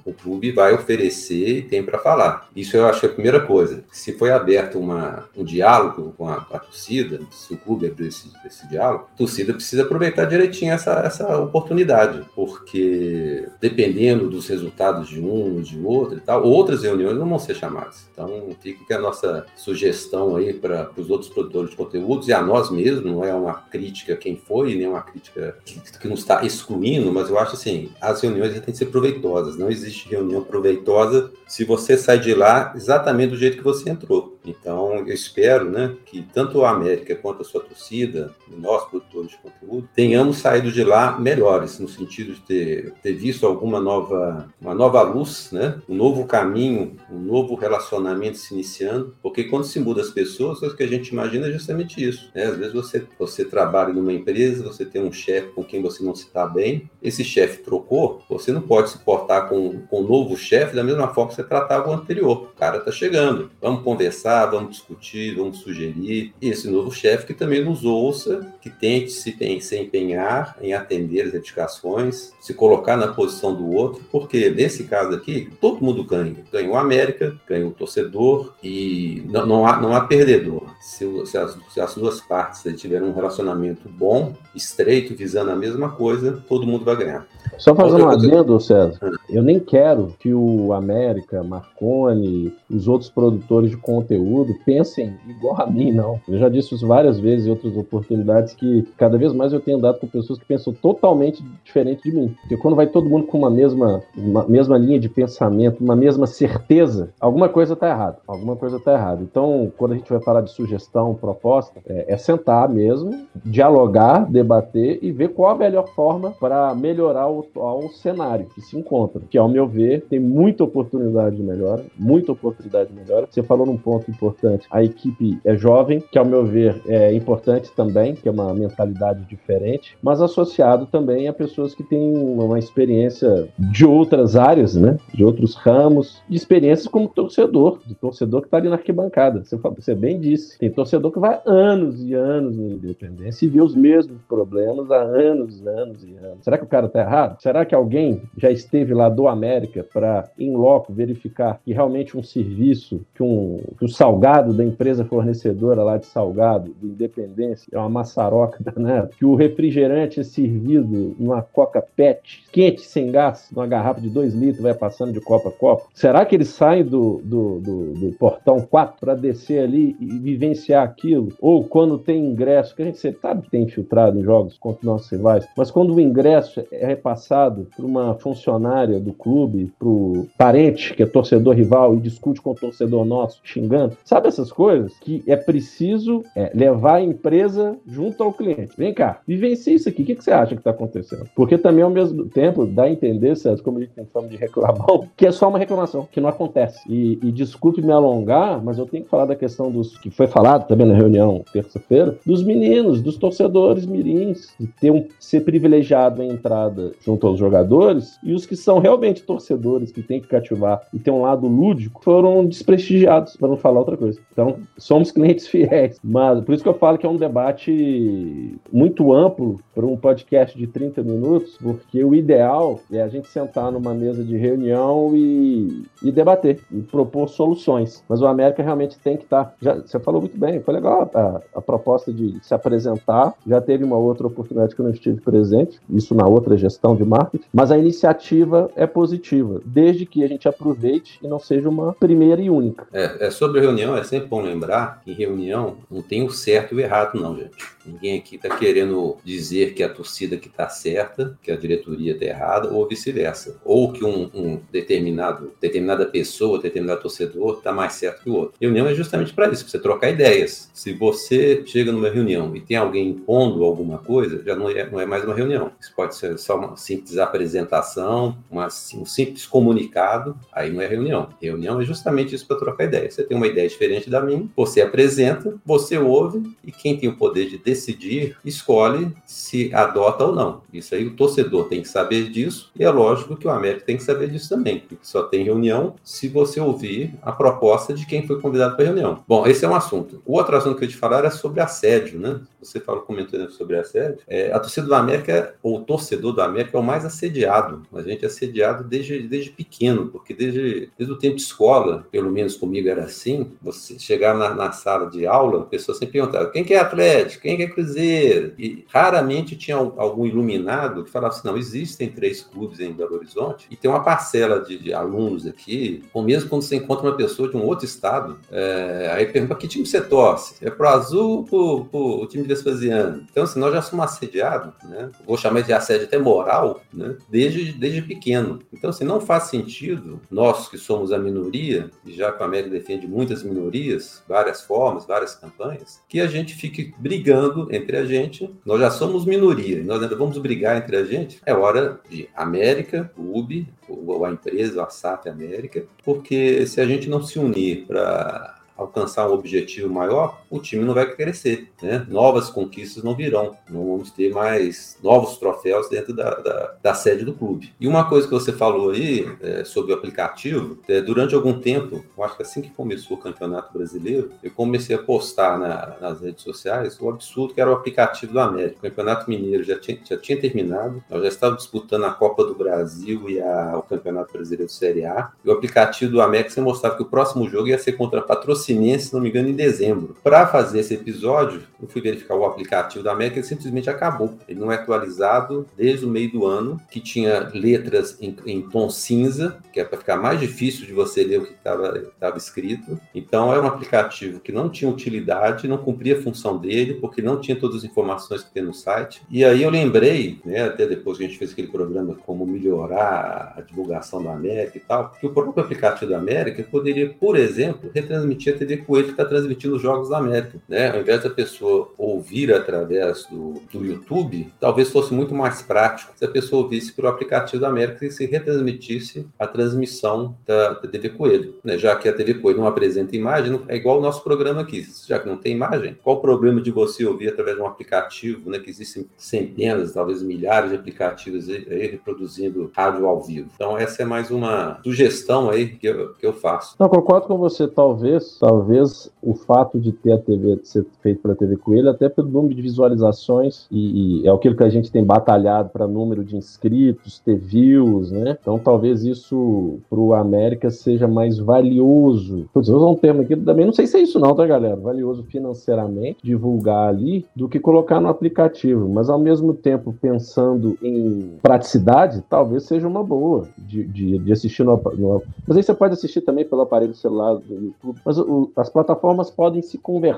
o 0.05 0.13
clube 0.13 0.51
vai 0.51 0.73
oferecer 0.73 1.57
e 1.57 1.61
tem 1.61 1.83
para 1.83 1.99
falar. 1.99 2.49
Isso 2.55 2.75
eu 2.75 2.85
acho 2.85 3.01
que 3.01 3.05
é 3.05 3.09
a 3.09 3.13
primeira 3.13 3.39
coisa 3.39 3.83
se 3.91 4.13
foi 4.13 4.31
aberto 4.31 4.79
uma, 4.79 5.25
um 5.35 5.43
diálogo 5.43 6.13
com 6.17 6.27
a, 6.27 6.35
a 6.35 6.59
torcida, 6.59 7.19
se 7.31 7.53
o 7.53 7.57
clube 7.57 7.87
abriu 7.87 8.07
esse, 8.07 8.31
esse, 8.45 8.67
diálogo, 8.67 9.07
a 9.13 9.17
torcida 9.17 9.53
precisa 9.53 9.83
aproveitar 9.83 10.25
direitinho 10.25 10.73
essa, 10.73 10.93
essa 11.01 11.37
oportunidade, 11.37 12.25
porque 12.35 13.47
dependendo 13.59 14.29
dos 14.29 14.47
resultados 14.47 15.09
de 15.09 15.19
um, 15.19 15.61
de 15.61 15.79
outro 15.79 16.17
e 16.17 16.21
tal, 16.21 16.43
outras 16.43 16.83
reuniões 16.83 17.17
não 17.17 17.27
vão 17.27 17.39
ser 17.39 17.55
chamadas. 17.55 18.07
Então, 18.13 18.49
fica 18.61 18.85
que 18.85 18.93
a 18.93 18.99
nossa 18.99 19.45
sugestão 19.55 20.35
aí 20.35 20.53
para 20.53 20.89
os 20.97 21.09
outros 21.09 21.29
produtores 21.29 21.71
de 21.71 21.75
conteúdos 21.75 22.27
e 22.27 22.33
a 22.33 22.41
nós 22.41 22.69
mesmos, 22.69 23.05
não 23.05 23.23
é 23.23 23.33
uma 23.33 23.53
crítica 23.53 24.15
quem 24.15 24.35
foi, 24.35 24.75
nem 24.75 24.87
uma 24.87 25.01
crítica 25.01 25.55
que, 25.65 25.79
que 25.99 26.07
nos 26.07 26.19
está 26.19 26.45
excluindo, 26.45 27.11
mas 27.11 27.29
eu 27.29 27.37
acho 27.37 27.53
assim, 27.53 27.91
as 27.99 28.21
reuniões 28.21 28.53
têm 28.53 28.61
que 28.61 28.77
ser 28.77 28.87
proveitosas. 28.87 29.28
Não 29.57 29.69
existe 29.69 30.09
reunião 30.09 30.43
proveitosa 30.43 31.31
se 31.47 31.63
você 31.63 31.97
sai 31.97 32.19
de 32.19 32.33
lá 32.33 32.73
exatamente 32.75 33.31
do 33.31 33.37
jeito 33.37 33.57
que 33.57 33.63
você 33.63 33.89
entrou. 33.89 34.38
Então, 34.49 34.95
eu 34.95 35.13
espero 35.13 35.69
né, 35.69 35.95
que 36.05 36.21
tanto 36.33 36.63
a 36.63 36.71
América 36.71 37.15
quanto 37.15 37.41
a 37.41 37.45
sua 37.45 37.61
torcida, 37.61 38.33
nós, 38.47 38.85
produtores 38.85 39.31
de 39.31 39.37
conteúdo, 39.37 39.89
tenhamos 39.93 40.37
saído 40.37 40.71
de 40.71 40.83
lá 40.83 41.19
melhores, 41.19 41.79
no 41.79 41.87
sentido 41.87 42.33
de 42.33 42.41
ter, 42.41 42.93
ter 43.03 43.13
visto 43.13 43.45
alguma 43.45 43.79
nova, 43.79 44.47
uma 44.59 44.73
nova 44.73 45.01
luz, 45.01 45.49
né, 45.51 45.79
um 45.87 45.95
novo 45.95 46.25
caminho, 46.25 46.95
um 47.11 47.19
novo 47.19 47.55
relacionamento 47.55 48.37
se 48.37 48.53
iniciando, 48.53 49.15
porque 49.21 49.43
quando 49.43 49.65
se 49.65 49.79
muda 49.79 50.01
as 50.01 50.09
pessoas, 50.09 50.61
o 50.61 50.75
que 50.75 50.83
a 50.83 50.87
gente 50.87 51.09
imagina 51.09 51.47
é 51.47 51.51
justamente 51.51 52.03
isso. 52.03 52.29
Né? 52.33 52.43
Às 52.43 52.57
vezes 52.57 52.73
você, 52.73 53.05
você 53.17 53.45
trabalha 53.45 53.93
numa 53.93 54.13
empresa, 54.13 54.63
você 54.63 54.85
tem 54.85 55.03
um 55.03 55.11
chefe 55.11 55.49
com 55.49 55.63
quem 55.63 55.81
você 55.81 56.03
não 56.03 56.15
se 56.15 56.25
está 56.25 56.45
bem, 56.45 56.89
esse 57.01 57.23
chefe 57.23 57.59
trocou, 57.59 58.21
você 58.29 58.51
não 58.51 58.61
pode 58.61 58.89
se 58.89 58.97
portar 58.99 59.47
com, 59.47 59.81
com 59.87 60.01
o 60.01 60.07
novo 60.07 60.35
chefe 60.35 60.75
da 60.75 60.83
mesma 60.83 61.07
forma 61.07 61.29
que 61.29 61.35
você 61.35 61.43
tratava 61.43 61.89
o 61.89 61.93
anterior. 61.93 62.49
O 62.53 62.57
cara 62.57 62.77
está 62.77 62.91
chegando, 62.91 63.51
vamos 63.61 63.83
conversar, 63.83 64.38
vamos 64.45 64.71
discutir, 64.71 65.35
vamos 65.35 65.59
sugerir. 65.59 66.33
E 66.41 66.49
esse 66.49 66.69
novo 66.69 66.91
chefe 66.91 67.27
que 67.27 67.33
também 67.33 67.63
nos 67.63 67.83
ouça, 67.83 68.53
que 68.61 68.69
tente 68.69 69.11
se, 69.11 69.35
se 69.61 69.77
empenhar 69.77 70.57
em 70.61 70.73
atender 70.73 71.27
as 71.27 71.33
indicações, 71.33 72.33
se 72.39 72.53
colocar 72.53 72.97
na 72.97 73.07
posição 73.07 73.53
do 73.53 73.69
outro, 73.71 74.03
porque 74.11 74.49
nesse 74.49 74.85
caso 74.85 75.15
aqui, 75.15 75.49
todo 75.59 75.83
mundo 75.83 76.03
ganha. 76.03 76.35
Ganha 76.51 76.69
o 76.69 76.75
América, 76.75 77.39
ganha 77.47 77.67
o 77.67 77.71
torcedor 77.71 78.53
e 78.63 79.23
não, 79.27 79.45
não, 79.45 79.67
há, 79.67 79.79
não 79.79 79.93
há 79.95 80.01
perdedor. 80.01 80.63
Se, 80.79 81.25
se, 81.25 81.37
as, 81.37 81.57
se 81.69 81.81
as 81.81 81.95
duas 81.95 82.21
partes 82.21 82.63
tiverem 82.79 83.07
um 83.07 83.13
relacionamento 83.13 83.89
bom, 83.89 84.33
estreito, 84.55 85.15
visando 85.15 85.51
a 85.51 85.55
mesma 85.55 85.89
coisa, 85.89 86.41
todo 86.47 86.65
mundo 86.65 86.85
vai 86.85 86.95
ganhar. 86.95 87.27
Só 87.57 87.75
fazendo 87.75 88.05
um 88.05 88.09
adendo, 88.09 88.59
César, 88.59 88.97
hum. 89.03 89.15
eu 89.29 89.43
nem 89.43 89.59
quero 89.59 90.13
que 90.19 90.33
o 90.33 90.71
América, 90.71 91.43
Marconi, 91.43 92.53
os 92.69 92.87
outros 92.87 93.09
produtores 93.09 93.71
de 93.71 93.77
conteúdo 93.77 94.55
pensem 94.65 95.17
igual 95.27 95.61
a 95.61 95.67
mim, 95.67 95.91
não. 95.91 96.19
Eu 96.27 96.37
já 96.37 96.47
disse 96.47 96.73
isso 96.73 96.87
várias 96.87 97.19
vezes 97.19 97.45
em 97.45 97.49
outras 97.49 97.75
oportunidades 97.75 98.53
que 98.53 98.87
cada 98.97 99.17
vez 99.17 99.33
mais 99.33 99.51
eu 99.51 99.59
tenho 99.59 99.77
andado 99.77 99.99
com 99.99 100.07
pessoas 100.07 100.39
que 100.39 100.45
pensam 100.45 100.73
totalmente 100.73 101.43
diferente 101.63 102.03
de 102.03 102.15
mim. 102.15 102.35
Porque 102.41 102.55
quando 102.57 102.75
vai 102.75 102.87
todo 102.87 103.09
mundo 103.09 103.27
com 103.27 103.37
uma 103.37 103.49
mesma, 103.49 104.01
uma 104.15 104.47
mesma 104.47 104.77
linha 104.77 104.99
de 104.99 105.09
pensamento, 105.09 105.83
uma 105.83 105.95
mesma 105.95 106.27
certeza, 106.27 107.11
alguma 107.19 107.49
coisa 107.49 107.73
está 107.73 107.89
errada. 107.89 108.19
Alguma 108.25 108.55
coisa 108.55 108.77
está 108.77 108.93
errada. 108.93 109.21
Então, 109.21 109.71
quando 109.77 109.93
a 109.93 109.95
gente 109.95 110.09
vai 110.09 110.21
falar 110.21 110.41
de 110.41 110.51
sugestão, 110.69 111.15
proposta, 111.15 111.81
é, 111.87 112.13
é 112.13 112.17
sentar 112.17 112.69
mesmo, 112.69 113.25
dialogar, 113.43 114.29
debater 114.29 114.99
e 115.01 115.11
ver 115.11 115.29
qual 115.29 115.51
a 115.51 115.57
melhor 115.57 115.87
forma 115.89 116.31
para 116.39 116.73
melhorar 116.75 117.27
o 117.27 117.39
atual 117.39 117.89
cenário 117.89 118.47
que 118.53 118.61
se 118.61 118.77
encontra, 118.77 119.21
que, 119.29 119.37
ao 119.37 119.49
meu 119.49 119.67
ver, 119.67 120.05
tem 120.09 120.19
muita 120.19 120.63
oportunidade 120.63 121.35
de 121.35 121.41
melhora, 121.43 121.83
muita 121.97 122.31
oportunidade 122.31 122.91
de 122.91 122.95
melhora. 122.95 123.27
Você 123.29 123.41
falou 123.41 123.65
num 123.65 123.77
ponto 123.77 124.09
importante, 124.11 124.67
a 124.69 124.83
equipe 124.83 125.39
é 125.43 125.55
jovem, 125.55 126.03
que, 126.11 126.19
ao 126.19 126.25
meu 126.25 126.45
ver, 126.45 126.81
é 126.87 127.13
importante 127.13 127.71
também, 127.75 128.13
que 128.13 128.27
é 128.27 128.31
uma 128.31 128.53
mentalidade 128.53 129.25
diferente, 129.25 129.97
mas 130.01 130.21
associado 130.21 130.85
também 130.85 131.27
a 131.27 131.33
pessoas 131.33 131.73
que 131.73 131.83
têm 131.83 132.15
uma 132.15 132.59
experiência 132.59 133.49
de 133.57 133.85
outras 133.85 134.35
áreas, 134.35 134.75
né? 134.75 134.97
De 135.13 135.23
outros 135.23 135.55
ramos, 135.55 136.21
de 136.29 136.35
experiências 136.35 136.87
como 136.87 137.07
torcedor, 137.07 137.79
de 137.85 137.95
torcedor 137.95 138.41
que 138.41 138.47
está 138.47 138.57
ali 138.57 138.69
na 138.69 138.75
arquibancada. 138.75 139.43
Você, 139.43 139.57
você 139.57 139.95
bem 139.95 140.19
disse, 140.19 140.58
tem 140.59 140.69
torcedor 140.69 141.11
que 141.11 141.19
vai 141.19 141.39
anos 141.45 142.03
e 142.03 142.13
anos 142.13 142.57
na 142.57 142.67
independência 142.67 143.45
e 143.45 143.49
vê 143.49 143.61
os 143.61 143.73
mesmos 143.73 144.21
problemas 144.27 144.91
há 144.91 145.01
anos, 145.01 145.65
anos 145.65 146.03
e 146.03 146.17
anos. 146.17 146.43
Será 146.43 146.57
que 146.57 146.65
o 146.65 146.67
cara 146.67 146.87
está 146.87 146.99
errado? 146.99 147.41
Será 147.41 147.65
que 147.65 147.73
alguém 147.73 148.21
já 148.37 148.51
esteve 148.51 148.93
lá 148.93 149.07
do 149.07 149.29
América 149.29 149.85
para, 149.93 150.29
em 150.37 150.53
loco, 150.53 150.91
verificar 150.91 151.61
que 151.63 151.71
realmente 151.71 152.17
um 152.17 152.21
serviço, 152.21 153.05
que, 153.15 153.23
um, 153.23 153.61
que 153.77 153.85
o 153.85 153.87
salgado 153.87 154.51
da 154.51 154.63
empresa 154.63 155.05
fornecedora 155.05 155.81
lá 155.81 155.97
de 155.97 156.05
salgado, 156.07 156.75
do 156.81 156.87
Independência, 156.87 157.69
é 157.71 157.77
uma 157.77 157.89
maçaroca 157.89 158.61
danada, 158.61 159.11
que 159.17 159.25
o 159.25 159.35
refrigerante 159.35 160.19
é 160.19 160.23
servido 160.23 161.15
numa 161.17 161.41
coca 161.41 161.81
pet, 161.81 162.43
quente, 162.51 162.81
sem 162.81 163.09
gás, 163.11 163.49
numa 163.55 163.65
garrafa 163.65 164.01
de 164.01 164.09
2 164.09 164.33
litros, 164.33 164.61
vai 164.61 164.73
passando 164.73 165.13
de 165.13 165.21
copa 165.21 165.47
a 165.47 165.53
copa? 165.53 165.87
Será 165.93 166.25
que 166.25 166.35
eles 166.35 166.49
saem 166.49 166.83
do, 166.83 167.21
do, 167.23 167.59
do, 167.61 167.93
do 167.93 168.11
portão 168.19 168.59
4 168.59 168.97
para 168.99 169.15
descer 169.15 169.63
ali 169.63 169.95
e 170.01 170.19
vivenciar 170.49 170.83
aquilo? 170.83 171.29
Ou 171.39 171.63
quando 171.63 171.97
tem 171.97 172.25
ingresso, 172.25 172.75
que 172.75 172.81
a 172.81 172.85
gente 172.85 172.97
sabe 172.97 173.43
que 173.43 173.49
tem 173.49 173.63
infiltrado 173.63 174.19
em 174.19 174.23
jogos 174.23 174.57
contra 174.57 174.85
nossos 174.85 175.09
rivais, 175.09 175.47
mas 175.55 175.71
quando 175.71 175.93
o 175.93 175.99
ingresso 175.99 176.63
é 176.71 176.85
repassado 176.85 177.19
passado 177.19 177.67
por 177.75 177.85
uma 177.85 178.15
funcionária 178.15 178.99
do 178.99 179.13
clube, 179.13 179.71
pro 179.77 180.25
parente 180.37 180.93
que 180.93 181.03
é 181.03 181.05
torcedor 181.05 181.55
rival 181.55 181.95
e 181.95 181.99
discute 181.99 182.41
com 182.41 182.51
o 182.51 182.55
torcedor 182.55 183.05
nosso, 183.05 183.39
xingando. 183.43 183.97
Sabe 184.05 184.27
essas 184.27 184.51
coisas 184.51 184.93
que 184.99 185.23
é 185.27 185.35
preciso 185.35 186.23
é, 186.35 186.51
levar 186.53 186.95
a 186.95 187.01
empresa 187.01 187.77
junto 187.85 188.23
ao 188.23 188.31
cliente. 188.31 188.71
Vem 188.77 188.93
cá, 188.93 189.21
vivencie 189.27 189.75
isso 189.75 189.89
aqui. 189.89 190.03
O 190.03 190.05
que, 190.05 190.15
que 190.15 190.23
você 190.23 190.31
acha 190.31 190.55
que 190.55 190.61
está 190.61 190.71
acontecendo? 190.71 191.27
Porque 191.35 191.57
também, 191.57 191.83
ao 191.83 191.89
mesmo 191.89 192.25
tempo, 192.25 192.65
dá 192.65 192.83
a 192.83 192.89
entender, 192.89 193.35
César, 193.35 193.61
como 193.61 193.77
a 193.77 193.81
gente 193.81 193.93
tem 193.93 194.05
fama 194.05 194.27
de 194.27 194.37
reclamão, 194.37 195.07
que 195.17 195.27
é 195.27 195.31
só 195.31 195.49
uma 195.49 195.59
reclamação, 195.59 196.07
que 196.11 196.21
não 196.21 196.29
acontece. 196.29 196.79
E, 196.87 197.19
e 197.21 197.31
desculpe 197.31 197.81
me 197.81 197.91
alongar, 197.91 198.63
mas 198.63 198.77
eu 198.77 198.85
tenho 198.85 199.03
que 199.03 199.09
falar 199.09 199.25
da 199.25 199.35
questão 199.35 199.71
dos 199.71 199.97
que 199.97 200.09
foi 200.09 200.27
falado 200.27 200.38
também 200.67 200.87
na 200.87 200.93
reunião 200.93 201.43
terça-feira, 201.51 202.17
dos 202.25 202.43
meninos, 202.43 203.01
dos 203.01 203.17
torcedores 203.17 203.85
mirins, 203.85 204.53
de 204.59 204.67
ter 204.67 204.91
um, 204.91 205.05
ser 205.19 205.41
privilegiado 205.41 206.21
a 206.21 206.25
entrada 206.25 206.91
junto 207.03 207.27
aos 207.27 207.37
jogadores, 207.37 208.17
e 208.23 208.33
os 208.33 208.45
que 208.45 208.55
são 208.55 208.79
realmente 208.79 209.23
torcedores, 209.23 209.91
que 209.91 210.01
tem 210.01 210.19
que 210.19 210.27
cativar 210.27 210.81
e 210.93 210.99
tem 210.99 211.13
um 211.13 211.21
lado 211.21 211.47
lúdico, 211.47 212.03
foram 212.03 212.45
desprestigiados, 212.45 213.35
para 213.35 213.47
não 213.47 213.57
falar 213.57 213.79
outra 213.79 213.97
coisa. 213.97 214.19
Então, 214.31 214.57
somos 214.77 215.11
clientes 215.11 215.47
fiéis. 215.49 215.97
Mas 216.03 216.43
por 216.43 216.53
isso 216.53 216.63
que 216.63 216.69
eu 216.69 216.73
falo 216.73 216.97
que 216.97 217.05
é 217.05 217.09
um 217.09 217.17
debate 217.17 218.55
muito 218.71 219.13
amplo 219.13 219.59
para 219.73 219.85
um 219.85 219.97
podcast 219.97 220.57
de 220.57 220.67
30 220.67 221.03
minutos, 221.03 221.57
porque 221.61 222.03
o 222.03 222.15
ideal 222.15 222.79
é 222.91 223.01
a 223.01 223.07
gente 223.07 223.27
sentar 223.27 223.71
numa 223.71 223.93
mesa 223.93 224.23
de 224.23 224.37
reunião 224.37 225.11
e, 225.15 225.83
e 226.03 226.11
debater, 226.11 226.59
e 226.71 226.81
propor 226.81 227.29
soluções. 227.29 228.03
Mas 228.07 228.21
o 228.21 228.27
América 228.27 228.63
realmente 228.63 228.97
tem 228.99 229.17
que 229.17 229.23
estar. 229.23 229.45
Tá, 229.45 229.53
já, 229.61 229.75
você 229.75 229.99
falou 229.99 230.28
muito 230.29 230.37
bem, 230.37 230.61
foi 230.61 230.73
legal 230.73 231.09
a, 231.13 231.41
a 231.55 231.61
proposta 231.61 232.13
de 232.13 232.37
se 232.41 232.53
apresentar. 232.53 233.33
Já 233.45 233.59
teve 233.59 233.83
uma 233.83 233.97
outra 233.97 234.27
oportunidade 234.27 234.75
que 234.75 234.81
eu 234.81 234.85
não 234.85 234.93
estive 234.93 235.19
presente, 235.19 235.79
isso 235.89 236.13
na 236.13 236.27
outra 236.27 236.57
gestão 236.57 236.95
de 236.95 237.03
marketing, 237.03 237.45
mas 237.53 237.71
a 237.71 237.77
iniciativa 237.77 238.69
é 238.75 238.85
positiva, 238.85 239.61
desde 239.65 240.05
que 240.05 240.23
a 240.23 240.27
gente 240.27 240.47
aproveite 240.47 241.19
e 241.23 241.27
não 241.27 241.39
seja 241.39 241.67
uma 241.67 241.93
primeira 241.93 242.41
e 242.41 242.49
única. 242.49 242.87
É, 242.93 243.27
é 243.27 243.31
sobre 243.31 243.59
reunião, 243.59 243.97
é 243.97 244.03
sempre 244.03 244.27
bom 244.27 244.41
lembrar 244.41 245.01
que 245.03 245.11
reunião 245.11 245.77
não 245.89 246.01
tem 246.01 246.23
o 246.23 246.29
certo 246.29 246.73
e 246.73 246.77
o 246.77 246.79
errado, 246.79 247.19
não, 247.19 247.35
gente. 247.35 247.57
Ninguém 247.85 248.19
aqui 248.19 248.35
está 248.35 248.55
querendo 248.55 249.17
dizer 249.23 249.73
que 249.73 249.81
a 249.81 249.89
torcida 249.89 250.37
que 250.37 250.47
está 250.47 250.69
certa, 250.69 251.37
que 251.41 251.51
a 251.51 251.55
diretoria 251.55 252.13
está 252.13 252.25
errada, 252.25 252.69
ou 252.69 252.87
vice-versa. 252.87 253.57
Ou 253.65 253.91
que 253.91 254.03
um, 254.03 254.29
um, 254.33 254.59
determinado, 254.71 255.51
determinada 255.59 256.05
pessoa, 256.05 256.61
determinado 256.61 257.01
torcedor 257.01 257.57
está 257.57 257.71
mais 257.71 257.93
certo 257.93 258.23
que 258.23 258.29
o 258.29 258.35
outro. 258.35 258.53
Reunião 258.61 258.87
é 258.87 258.93
justamente 258.93 259.33
para 259.33 259.49
isso, 259.49 259.63
para 259.63 259.71
você 259.71 259.79
trocar 259.79 260.09
ideias. 260.19 260.69
Se 260.73 260.93
você 260.93 261.63
chega 261.65 261.91
numa 261.91 262.09
reunião 262.09 262.55
e 262.55 262.61
tem 262.61 262.77
alguém 262.77 263.09
impondo 263.09 263.63
alguma 263.63 263.97
coisa, 263.97 264.41
já 264.43 264.55
não 264.55 264.69
é, 264.69 264.89
não 264.89 264.99
é 264.99 265.05
mais 265.05 265.23
uma 265.23 265.33
reunião. 265.33 265.71
Isso 265.79 265.93
pode 265.95 266.15
ser 266.15 266.37
só 266.37 266.57
uma 266.57 266.77
simples 266.77 267.17
apresentação, 267.17 268.37
uma, 268.49 268.67
um 268.67 269.05
simples 269.05 269.45
comunicado, 269.45 270.37
aí 270.53 270.71
não 270.71 270.81
é 270.81 270.87
reunião. 270.87 271.29
Reunião 271.41 271.81
é 271.81 271.85
justamente 271.85 272.33
isso 272.35 272.47
para 272.47 272.57
trocar 272.57 272.85
ideias. 272.85 273.13
Você 273.15 273.23
tem 273.23 273.35
uma 273.35 273.47
ideia 273.47 273.67
diferente 273.67 274.09
da 274.09 274.21
minha, 274.21 274.47
você 274.55 274.81
apresenta, 274.81 275.55
você 275.65 275.97
ouve, 275.97 276.55
e 276.63 276.71
quem 276.71 276.97
tem 276.97 277.09
o 277.09 277.17
poder 277.17 277.49
de 277.49 277.57
decidir 277.57 277.79
decidir, 277.79 278.37
escolhe 278.43 279.11
se 279.25 279.73
adota 279.73 280.25
ou 280.25 280.35
não. 280.35 280.61
Isso 280.73 280.93
aí 280.93 281.05
o 281.05 281.15
torcedor 281.15 281.67
tem 281.67 281.81
que 281.81 281.87
saber 281.87 282.29
disso, 282.29 282.71
e 282.77 282.83
é 282.83 282.89
lógico 282.89 283.35
que 283.35 283.47
o 283.47 283.51
América 283.51 283.85
tem 283.85 283.97
que 283.97 284.03
saber 284.03 284.29
disso 284.29 284.49
também, 284.49 284.79
porque 284.79 284.97
só 285.01 285.23
tem 285.23 285.43
reunião 285.43 285.95
se 286.03 286.27
você 286.27 286.59
ouvir 286.59 287.13
a 287.21 287.31
proposta 287.31 287.93
de 287.93 288.05
quem 288.05 288.25
foi 288.25 288.39
convidado 288.39 288.75
para 288.75 288.85
a 288.85 288.87
reunião. 288.87 289.23
Bom, 289.27 289.45
esse 289.45 289.63
é 289.65 289.67
um 289.67 289.75
assunto. 289.75 290.08
O 290.25 290.33
outro 290.33 290.55
assunto 290.55 290.77
que 290.77 290.85
eu 290.85 290.89
te 290.89 290.95
falar 290.95 291.19
era 291.19 291.31
sobre 291.31 291.61
assédio, 291.61 292.19
né? 292.19 292.41
Você 292.61 292.79
falou, 292.79 293.01
comentando 293.01 293.49
sobre 293.51 293.77
assédio. 293.77 294.19
É, 294.27 294.51
a 294.51 294.59
torcida 294.59 294.87
do 294.87 294.95
América, 294.95 295.55
ou 295.63 295.77
o 295.77 295.83
torcedor 295.83 296.33
do 296.33 296.41
América, 296.41 296.77
é 296.77 296.79
o 296.79 296.83
mais 296.83 297.05
assediado. 297.05 297.83
A 297.93 298.01
gente 298.01 298.23
é 298.23 298.27
assediado 298.27 298.83
desde, 298.83 299.21
desde 299.27 299.51
pequeno, 299.51 300.07
porque 300.07 300.33
desde, 300.33 300.89
desde 300.97 301.13
o 301.13 301.17
tempo 301.17 301.35
de 301.35 301.41
escola, 301.41 302.07
pelo 302.11 302.31
menos 302.31 302.55
comigo 302.55 302.89
era 302.89 303.03
assim, 303.03 303.51
você 303.61 303.97
chegar 303.97 304.35
na, 304.35 304.53
na 304.53 304.71
sala 304.71 305.09
de 305.09 305.25
aula, 305.25 305.61
a 305.61 305.65
pessoa 305.65 305.97
sempre 305.97 306.13
perguntava, 306.13 306.49
quem 306.49 306.63
que 306.63 306.73
é 306.73 306.79
Atlético? 306.79 307.43
Quem 307.43 307.57
que 307.57 307.63
é 307.63 307.67
Cruzeiro. 307.67 308.53
E 308.57 308.85
raramente 308.89 309.55
tinha 309.55 309.77
algum 309.77 310.25
iluminado 310.25 311.03
que 311.03 311.11
falava 311.11 311.33
assim: 311.33 311.47
não, 311.47 311.57
existem 311.57 312.09
três 312.09 312.41
clubes 312.41 312.79
em 312.79 312.91
Belo 312.91 313.15
Horizonte 313.15 313.67
e 313.69 313.75
tem 313.75 313.89
uma 313.89 314.03
parcela 314.03 314.61
de, 314.61 314.77
de 314.77 314.93
alunos 314.93 315.45
aqui, 315.45 316.03
ou 316.13 316.23
mesmo 316.23 316.49
quando 316.49 316.63
você 316.63 316.75
encontra 316.75 317.07
uma 317.07 317.15
pessoa 317.15 317.49
de 317.49 317.57
um 317.57 317.63
outro 317.63 317.85
estado, 317.85 318.39
é, 318.51 319.11
aí 319.13 319.25
pergunta: 319.25 319.55
que 319.55 319.67
time 319.67 319.85
você 319.89 320.01
torce? 320.01 320.55
É 320.61 320.69
pro 320.69 320.87
Azul 320.87 321.47
ou 321.51 321.85
pro, 321.85 322.21
o 322.21 322.27
time 322.27 322.43
de 322.43 322.49
Vespasiano? 322.49 323.25
Então, 323.29 323.43
assim, 323.43 323.59
nós 323.59 323.73
já 323.73 323.81
somos 323.81 324.05
assediados, 324.05 324.73
né? 324.83 325.09
Vou 325.25 325.37
chamar 325.37 325.61
de 325.61 325.73
assédio 325.73 326.05
até 326.05 326.17
moral, 326.17 326.81
né? 326.93 327.15
Desde, 327.29 327.71
desde 327.73 328.01
pequeno. 328.01 328.59
Então, 328.73 328.89
assim, 328.89 329.03
não 329.03 329.19
faz 329.19 329.43
sentido 329.43 330.21
nós 330.29 330.67
que 330.67 330.77
somos 330.77 331.11
a 331.11 331.17
minoria, 331.17 331.89
e 332.05 332.13
já 332.13 332.31
que 332.31 332.41
a 332.41 332.45
América 332.45 332.71
defende 332.71 333.07
muitas 333.07 333.43
minorias, 333.43 334.23
várias 334.27 334.61
formas, 334.61 335.05
várias 335.05 335.35
campanhas, 335.35 336.01
que 336.07 336.19
a 336.19 336.27
gente 336.27 336.55
fique 336.55 336.93
brigando 336.97 337.29
brigando 337.29 337.67
entre 337.71 337.97
a 337.97 338.05
gente. 338.05 338.49
Nós 338.65 338.79
já 338.79 338.91
somos 338.91 339.25
minoria, 339.25 339.83
nós 339.83 340.01
ainda 340.01 340.15
vamos 340.15 340.37
brigar 340.37 340.77
entre 340.77 340.97
a 340.97 341.03
gente. 341.03 341.39
É 341.45 341.53
hora 341.53 341.99
de 342.09 342.27
América, 342.35 343.11
UB, 343.17 343.67
ou 343.87 344.25
a 344.25 344.31
empresa, 344.31 344.83
a 344.83 344.89
SAP 344.89 345.27
América, 345.27 345.83
porque 346.03 346.65
se 346.65 346.79
a 346.79 346.85
gente 346.85 347.09
não 347.09 347.21
se 347.21 347.39
unir 347.39 347.85
para 347.87 348.58
alcançar 348.79 349.29
um 349.29 349.33
objetivo 349.33 349.93
maior, 349.93 350.38
o 350.49 350.59
time 350.59 350.83
não 350.83 350.93
vai 350.93 351.09
crescer, 351.13 351.71
né? 351.81 352.05
Novas 352.07 352.49
conquistas 352.49 353.03
não 353.03 353.15
virão, 353.15 353.55
não 353.69 353.85
vamos 353.85 354.11
ter 354.11 354.33
mais 354.33 354.97
novos 355.03 355.37
troféus 355.37 355.89
dentro 355.89 356.13
da, 356.13 356.29
da, 356.35 356.75
da 356.81 356.93
sede 356.93 357.25
do 357.25 357.33
clube. 357.33 357.73
E 357.79 357.87
uma 357.87 358.07
coisa 358.07 358.27
que 358.27 358.33
você 358.33 358.51
falou 358.51 358.91
aí 358.91 359.29
é, 359.41 359.63
sobre 359.63 359.91
o 359.91 359.95
aplicativo, 359.95 360.79
é, 360.87 361.01
durante 361.01 361.35
algum 361.35 361.59
tempo, 361.59 362.03
acho 362.19 362.35
que 362.35 362.43
assim 362.43 362.61
que 362.61 362.69
começou 362.69 363.17
o 363.17 363.19
Campeonato 363.19 363.71
Brasileiro, 363.71 364.31
eu 364.43 364.51
comecei 364.51 364.95
a 364.95 364.99
postar 364.99 365.57
na, 365.57 365.97
nas 365.99 366.21
redes 366.21 366.43
sociais 366.43 366.99
o 366.99 367.09
absurdo 367.09 367.53
que 367.53 367.61
era 367.61 367.69
o 367.69 367.73
aplicativo 367.73 368.33
do 368.33 368.39
América. 368.39 368.77
O 368.79 368.81
Campeonato 368.81 369.29
Mineiro 369.29 369.63
já 369.63 369.79
tinha, 369.79 369.99
já 370.03 370.17
tinha 370.17 370.39
terminado, 370.39 371.03
nós 371.09 371.21
já 371.21 371.27
estávamos 371.27 371.63
disputando 371.63 372.05
a 372.05 372.11
Copa 372.11 372.43
do 372.43 372.55
Brasil 372.55 373.29
e 373.29 373.39
a, 373.39 373.77
o 373.77 373.83
Campeonato 373.83 374.33
Brasileiro 374.33 374.71
Série 374.71 375.05
A, 375.05 375.31
e 375.43 375.49
o 375.49 375.53
aplicativo 375.53 376.11
do 376.11 376.21
América 376.21 376.59
mostrava 376.61 376.95
que 376.95 377.03
o 377.03 377.05
próximo 377.05 377.47
jogo 377.49 377.67
ia 377.67 377.77
ser 377.77 377.93
contra 377.93 378.19
a 378.19 378.23
Patrocinense, 378.23 379.07
se 379.07 379.13
não 379.13 379.21
me 379.21 379.29
engano, 379.29 379.49
em 379.49 379.53
dezembro. 379.53 380.15
Para 380.39 380.47
fazer 380.47 380.79
esse 380.79 380.93
episódio, 380.93 381.63
eu 381.81 381.87
fui 381.89 382.01
verificar 382.01 382.33
o 382.33 382.45
aplicativo 382.45 383.03
da 383.03 383.11
América, 383.11 383.39
ele 383.39 383.45
simplesmente 383.45 383.89
acabou. 383.89 384.37
Ele 384.47 384.57
não 384.57 384.71
é 384.71 384.75
atualizado 384.75 385.67
desde 385.75 386.05
o 386.05 386.09
meio 386.09 386.31
do 386.31 386.45
ano, 386.45 386.79
que 386.89 387.01
tinha 387.01 387.51
letras 387.53 388.17
em, 388.21 388.33
em 388.45 388.61
tom 388.61 388.89
cinza, 388.89 389.57
que 389.73 389.81
é 389.81 389.83
para 389.83 389.97
ficar 389.97 390.15
mais 390.15 390.39
difícil 390.39 390.85
de 390.85 390.93
você 390.93 391.25
ler 391.25 391.39
o 391.41 391.45
que 391.45 391.51
estava 391.51 392.37
escrito. 392.37 392.97
Então, 393.13 393.51
era 393.51 393.61
um 393.61 393.67
aplicativo 393.67 394.39
que 394.39 394.53
não 394.53 394.69
tinha 394.69 394.89
utilidade, 394.89 395.67
não 395.67 395.77
cumpria 395.77 396.17
a 396.17 396.21
função 396.21 396.57
dele, 396.57 396.93
porque 396.93 397.21
não 397.21 397.41
tinha 397.41 397.59
todas 397.59 397.75
as 397.75 397.83
informações 397.83 398.41
que 398.41 398.53
tem 398.53 398.63
no 398.63 398.73
site. 398.73 399.21
E 399.29 399.43
aí 399.43 399.61
eu 399.61 399.69
lembrei, 399.69 400.39
né, 400.45 400.63
até 400.63 400.87
depois 400.87 401.17
que 401.17 401.25
a 401.25 401.27
gente 401.27 401.37
fez 401.37 401.51
aquele 401.51 401.67
programa 401.67 402.15
como 402.25 402.45
melhorar 402.47 403.55
a 403.57 403.61
divulgação 403.61 404.23
da 404.23 404.31
América 404.31 404.77
e 404.77 404.81
tal, 404.81 405.11
que 405.19 405.27
o 405.27 405.33
próprio 405.33 405.61
aplicativo 405.61 406.09
da 406.09 406.17
América 406.17 406.63
poderia, 406.63 407.09
por 407.09 407.35
exemplo, 407.35 407.91
retransmitir 407.93 408.55
a 408.55 408.57
TV 408.57 408.77
Coelho 408.77 409.07
que 409.07 409.11
está 409.11 409.25
transmitindo 409.25 409.75
os 409.75 409.81
Jogos 409.81 410.07
da 410.07 410.17
América. 410.17 410.28
Né? 410.67 410.91
Ao 410.91 410.99
invés 410.99 411.23
da 411.23 411.29
pessoa 411.29 411.91
ouvir 411.97 412.53
através 412.53 413.25
do, 413.25 413.61
do 413.71 413.85
YouTube, 413.85 414.51
talvez 414.59 414.89
fosse 414.89 415.13
muito 415.13 415.33
mais 415.33 415.61
prático 415.61 416.13
se 416.15 416.25
a 416.25 416.27
pessoa 416.27 416.63
ouvisse 416.63 416.93
pelo 416.93 417.07
aplicativo 417.07 417.61
da 417.61 417.67
América 417.67 418.05
e 418.05 418.11
se 418.11 418.25
retransmitisse 418.25 419.27
a 419.37 419.47
transmissão 419.47 420.35
da, 420.45 420.73
da 420.73 420.87
TV 420.87 421.09
Coelho. 421.09 421.55
Né? 421.63 421.77
Já 421.77 421.95
que 421.95 422.07
a 422.07 422.13
TV 422.13 422.35
Coelho 422.35 422.59
não 422.59 422.67
apresenta 422.67 423.15
imagem, 423.15 423.59
é 423.67 423.75
igual 423.75 423.99
o 423.99 424.01
nosso 424.01 424.23
programa 424.23 424.61
aqui. 424.61 424.85
Já 425.07 425.19
que 425.19 425.27
não 425.27 425.37
tem 425.37 425.53
imagem, 425.53 425.97
qual 426.03 426.17
o 426.17 426.21
problema 426.21 426.61
de 426.61 426.71
você 426.71 427.05
ouvir 427.05 427.29
através 427.29 427.57
de 427.57 427.61
um 427.61 427.67
aplicativo, 427.67 428.49
né? 428.49 428.59
que 428.59 428.69
existem 428.69 429.07
centenas, 429.17 429.93
talvez 429.93 430.21
milhares 430.21 430.69
de 430.69 430.75
aplicativos 430.75 431.49
aí 431.49 431.87
reproduzindo 431.87 432.71
rádio 432.75 433.05
ao 433.05 433.21
vivo. 433.21 433.49
Então, 433.55 433.77
essa 433.77 434.03
é 434.03 434.05
mais 434.05 434.31
uma 434.31 434.79
sugestão 434.83 435.49
aí 435.49 435.67
que 435.67 435.87
eu, 435.87 436.13
que 436.13 436.25
eu 436.25 436.33
faço. 436.33 436.75
Não, 436.79 436.89
concordo 436.89 437.27
com 437.27 437.37
você. 437.37 437.67
Talvez, 437.67 438.37
talvez 438.39 439.11
o 439.21 439.33
fato 439.33 439.79
de 439.79 439.91
ter 439.91 440.13
a 440.13 440.17
TV 440.19 440.59
ser 440.63 440.85
feito 441.01 441.21
pela 441.21 441.35
TV 441.35 441.57
Coelho, 441.57 441.89
até 441.89 442.09
pelo 442.09 442.29
número 442.29 442.55
de 442.55 442.61
visualizações, 442.61 443.67
e, 443.71 444.21
e 444.23 444.27
é 444.27 444.31
aquilo 444.31 444.55
que 444.55 444.63
a 444.63 444.69
gente 444.69 444.91
tem 444.91 445.03
batalhado 445.03 445.69
para 445.69 445.87
número 445.87 446.23
de 446.23 446.35
inscritos, 446.35 447.19
ter 447.19 447.35
views, 447.35 448.11
né? 448.11 448.37
Então, 448.39 448.59
talvez 448.59 449.03
isso 449.03 449.79
para 449.89 449.99
o 449.99 450.13
América 450.13 450.69
seja 450.69 451.07
mais 451.07 451.37
valioso. 451.37 452.49
Putz, 452.53 452.69
eu 452.69 452.77
usar 452.77 452.87
um 452.87 452.95
termo 452.95 453.21
aqui 453.21 453.35
também, 453.35 453.65
não 453.65 453.73
sei 453.73 453.87
se 453.87 453.97
é 453.97 454.01
isso, 454.01 454.19
não, 454.19 454.35
tá, 454.35 454.45
galera? 454.45 454.75
Valioso 454.75 455.23
financeiramente, 455.23 456.19
divulgar 456.23 456.89
ali, 456.89 457.25
do 457.35 457.47
que 457.47 457.59
colocar 457.59 457.99
no 457.99 458.07
aplicativo. 458.07 458.87
Mas, 458.89 459.09
ao 459.09 459.19
mesmo 459.19 459.53
tempo, 459.53 459.93
pensando 459.99 460.77
em 460.81 461.37
praticidade, 461.41 462.23
talvez 462.29 462.63
seja 462.63 462.87
uma 462.87 463.03
boa 463.03 463.47
de, 463.57 463.83
de, 463.85 464.17
de 464.19 464.31
assistir 464.31 464.63
no, 464.63 464.77
no, 464.97 465.21
Mas 465.47 465.57
aí 465.57 465.63
você 465.63 465.73
pode 465.73 465.93
assistir 465.93 466.21
também 466.21 466.45
pelo 466.45 466.61
aparelho 466.61 466.93
celular 466.93 467.35
do 467.35 467.53
YouTube. 467.53 467.99
Mas 468.05 468.17
o, 468.17 468.51
as 468.55 468.69
plataformas 468.69 469.29
podem 469.29 469.61
se 469.61 469.77
conversar, 469.77 470.08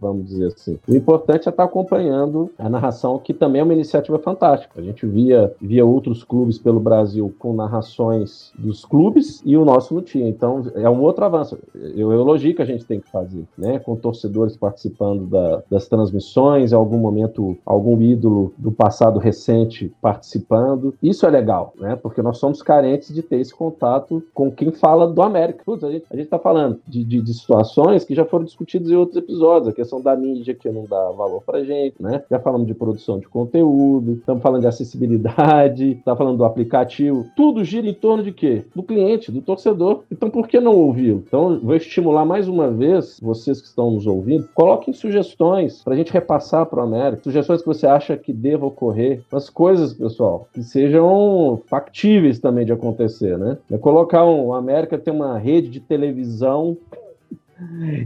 vamos 0.00 0.26
dizer 0.26 0.46
assim. 0.48 0.78
O 0.86 0.94
importante 0.94 1.48
é 1.48 1.50
estar 1.50 1.64
acompanhando 1.64 2.50
a 2.58 2.68
narração, 2.68 3.18
que 3.18 3.34
também 3.34 3.60
é 3.60 3.64
uma 3.64 3.72
iniciativa 3.72 4.18
fantástica. 4.18 4.80
A 4.80 4.82
gente 4.82 5.06
via, 5.06 5.54
via 5.60 5.84
outros 5.84 6.22
clubes 6.22 6.58
pelo 6.58 6.80
Brasil 6.80 7.34
com 7.38 7.52
narrações 7.52 8.52
dos 8.58 8.84
clubes 8.84 9.42
e 9.44 9.56
o 9.56 9.64
nosso 9.64 9.94
não 9.94 10.02
tinha. 10.02 10.28
Então 10.28 10.62
é 10.74 10.88
um 10.88 11.00
outro 11.00 11.24
avanço. 11.24 11.58
Eu, 11.74 12.12
eu 12.12 12.20
elogio 12.20 12.54
que 12.54 12.62
a 12.62 12.66
gente 12.66 12.84
tem 12.84 13.00
que 13.00 13.10
fazer, 13.10 13.44
né? 13.56 13.78
Com 13.78 13.96
torcedores 13.96 14.56
participando 14.56 15.26
da, 15.26 15.62
das 15.70 15.88
transmissões, 15.88 16.72
em 16.72 16.74
algum 16.74 16.98
momento 16.98 17.56
algum 17.64 18.00
ídolo 18.00 18.52
do 18.56 18.70
passado 18.70 19.18
recente 19.18 19.92
participando. 20.00 20.94
Isso 21.02 21.26
é 21.26 21.30
legal, 21.30 21.72
né? 21.78 21.96
Porque 21.96 22.22
nós 22.22 22.38
somos 22.38 22.62
carentes 22.62 23.14
de 23.14 23.22
ter 23.22 23.40
esse 23.40 23.54
contato 23.54 24.22
com 24.32 24.50
quem 24.50 24.70
fala 24.72 25.06
do 25.06 25.22
América. 25.22 25.62
Putz, 25.64 25.84
a 25.84 25.90
gente 25.90 26.06
está 26.20 26.38
falando 26.38 26.80
de, 26.86 27.04
de, 27.04 27.20
de, 27.20 27.34
situações 27.34 28.04
que 28.04 28.14
já 28.14 28.24
foram 28.24 28.44
discutidas 28.44 28.90
em 28.90 28.96
outros 28.96 29.16
episódios. 29.16 29.33
A 29.42 29.72
questão 29.72 30.00
da 30.00 30.16
mídia 30.16 30.54
que 30.54 30.68
não 30.70 30.84
dá 30.84 31.10
valor 31.10 31.42
para 31.42 31.64
gente, 31.64 32.00
né? 32.00 32.22
Já 32.30 32.38
falamos 32.38 32.66
de 32.66 32.74
produção 32.74 33.18
de 33.18 33.28
conteúdo, 33.28 34.14
estamos 34.14 34.42
falando 34.42 34.62
de 34.62 34.66
acessibilidade, 34.66 35.92
está 35.92 36.14
falando 36.16 36.38
do 36.38 36.44
aplicativo. 36.44 37.26
Tudo 37.36 37.64
gira 37.64 37.86
em 37.86 37.94
torno 37.94 38.22
de 38.22 38.32
quê? 38.32 38.64
Do 38.74 38.82
cliente, 38.82 39.32
do 39.32 39.40
torcedor. 39.40 40.02
Então, 40.10 40.30
por 40.30 40.48
que 40.48 40.60
não 40.60 40.74
ouvi-lo? 40.74 41.22
Então, 41.26 41.58
vou 41.62 41.74
estimular 41.74 42.24
mais 42.24 42.48
uma 42.48 42.70
vez 42.70 43.18
vocês 43.20 43.60
que 43.60 43.66
estão 43.66 43.90
nos 43.90 44.06
ouvindo, 44.06 44.48
coloquem 44.54 44.94
sugestões 44.94 45.82
para 45.82 45.94
a 45.94 45.96
gente 45.96 46.12
repassar 46.12 46.66
para 46.66 46.80
o 46.80 46.84
América. 46.84 47.22
Sugestões 47.24 47.60
que 47.60 47.66
você 47.66 47.86
acha 47.86 48.16
que 48.16 48.32
deva 48.32 48.66
ocorrer. 48.66 49.22
As 49.32 49.50
coisas, 49.50 49.92
pessoal, 49.92 50.48
que 50.52 50.62
sejam 50.62 51.60
factíveis 51.66 52.38
também 52.38 52.64
de 52.64 52.72
acontecer, 52.72 53.38
né? 53.38 53.58
É 53.70 53.78
colocar 53.78 54.24
um. 54.24 54.54
América 54.54 54.98
tem 54.98 55.12
uma 55.12 55.38
rede 55.38 55.68
de 55.68 55.80
televisão 55.80 56.76